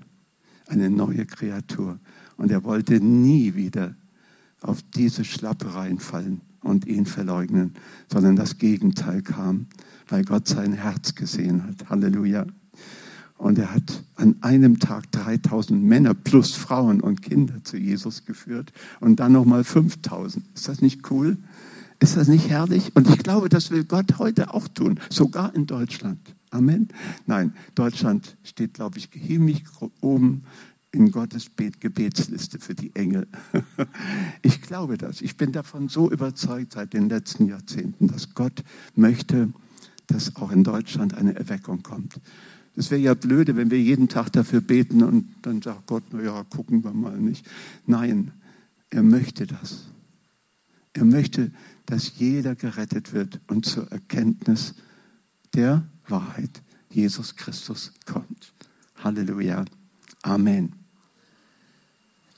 Eine 0.67 0.89
neue 0.89 1.25
Kreatur. 1.25 1.99
Und 2.37 2.51
er 2.51 2.63
wollte 2.63 2.99
nie 2.99 3.55
wieder 3.55 3.95
auf 4.61 4.81
diese 4.81 5.23
Schlappe 5.23 5.73
reinfallen 5.73 6.41
und 6.61 6.85
ihn 6.87 7.05
verleugnen, 7.05 7.73
sondern 8.11 8.35
das 8.35 8.57
Gegenteil 8.57 9.21
kam, 9.21 9.67
weil 10.07 10.23
Gott 10.23 10.47
sein 10.47 10.73
Herz 10.73 11.15
gesehen 11.15 11.63
hat. 11.63 11.89
Halleluja. 11.89 12.45
Und 13.37 13.57
er 13.57 13.73
hat 13.73 14.03
an 14.15 14.35
einem 14.41 14.79
Tag 14.79 15.09
3000 15.13 15.81
Männer 15.81 16.13
plus 16.13 16.55
Frauen 16.55 16.99
und 16.99 17.21
Kinder 17.21 17.63
zu 17.63 17.77
Jesus 17.77 18.25
geführt 18.25 18.73
und 18.99 19.21
dann 19.21 19.31
nochmal 19.31 19.63
5000. 19.63 20.45
Ist 20.53 20.67
das 20.67 20.81
nicht 20.81 21.09
cool? 21.09 21.37
Ist 21.99 22.17
das 22.17 22.27
nicht 22.27 22.49
herrlich? 22.49 22.95
Und 22.95 23.09
ich 23.09 23.19
glaube, 23.19 23.47
das 23.47 23.71
will 23.71 23.85
Gott 23.85 24.19
heute 24.19 24.53
auch 24.53 24.67
tun, 24.67 24.99
sogar 25.09 25.55
in 25.55 25.67
Deutschland. 25.67 26.19
Amen. 26.51 26.89
Nein, 27.27 27.53
Deutschland 27.75 28.37
steht, 28.43 28.73
glaube 28.73 28.97
ich, 28.97 29.09
himmlisch 29.13 29.63
oben 30.01 30.43
in 30.91 31.12
Gottes 31.12 31.52
Gebetsliste 31.56 32.60
für 32.60 32.75
die 32.75 32.95
Engel. 32.95 33.28
Ich 34.41 34.62
glaube 34.62 34.97
das. 34.97 35.21
Ich 35.21 35.36
bin 35.36 35.52
davon 35.52 35.89
so 35.89 36.10
überzeugt 36.10 36.73
seit 36.73 36.93
den 36.93 37.10
letzten 37.10 37.47
Jahrzehnten, 37.47 38.08
dass 38.08 38.34
Gott 38.34 38.63
möchte, 38.95 39.52
dass 40.08 40.36
auch 40.38 40.52
in 40.52 40.63
Deutschland 40.63 41.13
eine 41.13 41.36
Erweckung 41.36 41.84
kommt. 41.84 42.19
Es 42.75 42.91
wäre 42.91 43.02
ja 43.02 43.13
blöde, 43.13 43.56
wenn 43.56 43.71
wir 43.71 43.82
jeden 43.82 44.08
Tag 44.08 44.32
dafür 44.32 44.62
beten 44.62 45.04
und 45.04 45.28
dann 45.41 45.62
sagt 45.62 45.88
Gott, 45.88 46.04
na 46.12 46.21
ja, 46.21 46.43
gucken 46.43 46.84
wir 46.84 46.93
mal 46.93 47.17
nicht. 47.17 47.45
Nein, 47.86 48.32
er 48.89 49.04
möchte 49.04 49.45
das. 49.45 49.88
Er 50.93 51.06
möchte, 51.06 51.52
dass 51.86 52.17
jeder 52.17 52.56
gerettet 52.56 53.13
wird 53.13 53.41
und 53.47 53.65
zur 53.65 53.91
Erkenntnis 53.91 54.75
der 55.54 55.84
Wahrheit 56.08 56.62
Jesus 56.89 57.36
Christus 57.36 57.93
kommt. 58.06 58.54
Halleluja. 58.95 59.65
Amen. 60.23 60.78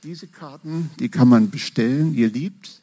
Diese 0.02 0.26
Karten, 0.26 0.90
die 0.98 1.08
kann 1.08 1.28
man 1.28 1.50
bestellen, 1.50 2.14
ihr 2.14 2.28
liebt. 2.28 2.80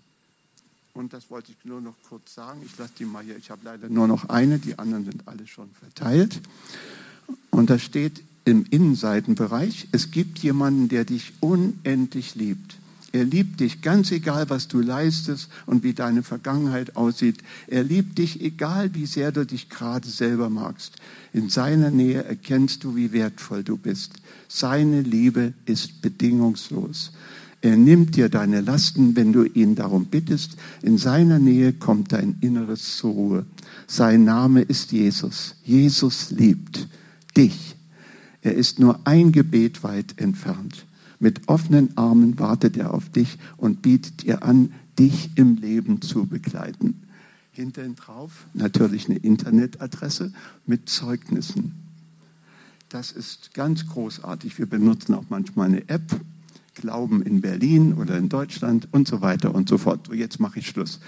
Und 0.94 1.12
das 1.12 1.30
wollte 1.30 1.52
ich 1.52 1.58
nur 1.66 1.82
noch 1.82 1.96
kurz 2.08 2.34
sagen. 2.34 2.62
Ich 2.66 2.78
lasse 2.78 2.94
die 2.98 3.06
mal 3.06 3.24
hier. 3.24 3.38
Ich 3.38 3.52
habe 3.52 3.62
leider 3.64 3.90
nur 3.90 4.08
noch 4.08 4.30
eine, 4.30 4.58
die 4.58 4.80
anderen 4.80 5.04
sind 5.04 5.28
alle 5.28 5.46
schon 5.46 5.70
verteilt. 5.72 6.40
Und 7.52 7.70
da 7.70 7.78
steht 7.78 8.24
im 8.46 8.66
Innenseitenbereich, 8.70 9.90
es 9.92 10.12
gibt 10.12 10.40
jemanden, 10.40 10.88
der 10.88 11.04
dich 11.04 11.34
unendlich 11.42 12.36
liebt. 12.36 12.78
Er 13.12 13.24
liebt 13.24 13.60
dich, 13.60 13.82
ganz 13.82 14.12
egal, 14.12 14.50
was 14.50 14.68
du 14.68 14.82
leistest 14.82 15.50
und 15.66 15.84
wie 15.84 15.94
deine 15.94 16.22
Vergangenheit 16.22 16.96
aussieht. 16.96 17.40
Er 17.68 17.84
liebt 17.84 18.18
dich, 18.18 18.42
egal 18.42 18.94
wie 18.94 19.08
sehr 19.08 19.32
du 19.32 19.46
dich 19.46 19.70
gerade 19.70 20.08
selber 20.08 20.50
magst. 20.50 20.98
In 21.34 21.50
seiner 21.50 21.90
Nähe 21.90 22.24
erkennst 22.24 22.84
du, 22.84 22.96
wie 22.96 23.12
wertvoll 23.12 23.64
du 23.64 23.78
bist. 23.78 24.14
Seine 24.48 25.02
Liebe 25.02 25.54
ist 25.66 26.02
bedingungslos. 26.02 27.12
Er 27.62 27.76
nimmt 27.76 28.16
dir 28.16 28.30
deine 28.30 28.62
Lasten, 28.62 29.16
wenn 29.16 29.34
du 29.34 29.44
ihn 29.44 29.76
darum 29.76 30.06
bittest. 30.06 30.56
In 30.82 30.98
seiner 30.98 31.40
Nähe 31.40 31.74
kommt 31.74 32.14
dein 32.14 32.38
Inneres 32.42 32.98
zur 32.98 33.12
Ruhe. 33.12 33.46
Sein 33.86 34.24
Name 34.24 34.62
ist 34.62 34.92
Jesus. 34.92 35.56
Jesus 35.64 36.32
liebt 36.32 36.88
dich. 37.36 37.76
Er 38.42 38.56
ist 38.56 38.80
nur 38.80 39.00
ein 39.04 39.32
Gebet 39.32 39.84
weit 39.84 40.22
entfernt. 40.22 40.86
Mit 41.20 41.48
offenen 41.48 41.98
Armen 41.98 42.40
wartet 42.40 42.78
er 42.78 42.94
auf 42.94 43.10
dich 43.10 43.38
und 43.58 43.82
bietet 43.82 44.24
dir 44.24 44.44
an, 44.44 44.74
dich 44.98 45.32
im 45.36 45.58
Leben 45.58 46.02
zu 46.02 46.26
begleiten. 46.26 47.04
Hinterhin 47.52 47.96
drauf 47.96 48.46
natürlich 48.54 49.10
eine 49.10 49.18
Internetadresse 49.18 50.32
mit 50.66 50.88
Zeugnissen. 50.88 51.74
Das 52.88 53.12
ist 53.12 53.54
ganz 53.54 53.86
großartig. 53.88 54.58
Wir 54.58 54.66
benutzen 54.66 55.14
auch 55.14 55.26
manchmal 55.30 55.68
eine 55.68 55.90
App, 55.90 56.20
Glauben 56.74 57.22
in 57.22 57.42
Berlin 57.42 57.94
oder 57.94 58.18
in 58.18 58.30
Deutschland 58.30 58.88
und 58.92 59.08
so 59.08 59.20
weiter 59.20 59.54
und 59.54 59.68
so 59.68 59.78
fort. 59.78 60.10
Jetzt 60.14 60.40
mache 60.40 60.60
ich 60.60 60.68
Schluss. 60.68 61.02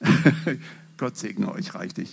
Gott 0.98 1.16
segne 1.16 1.50
euch 1.50 1.74
reichlich. 1.74 2.12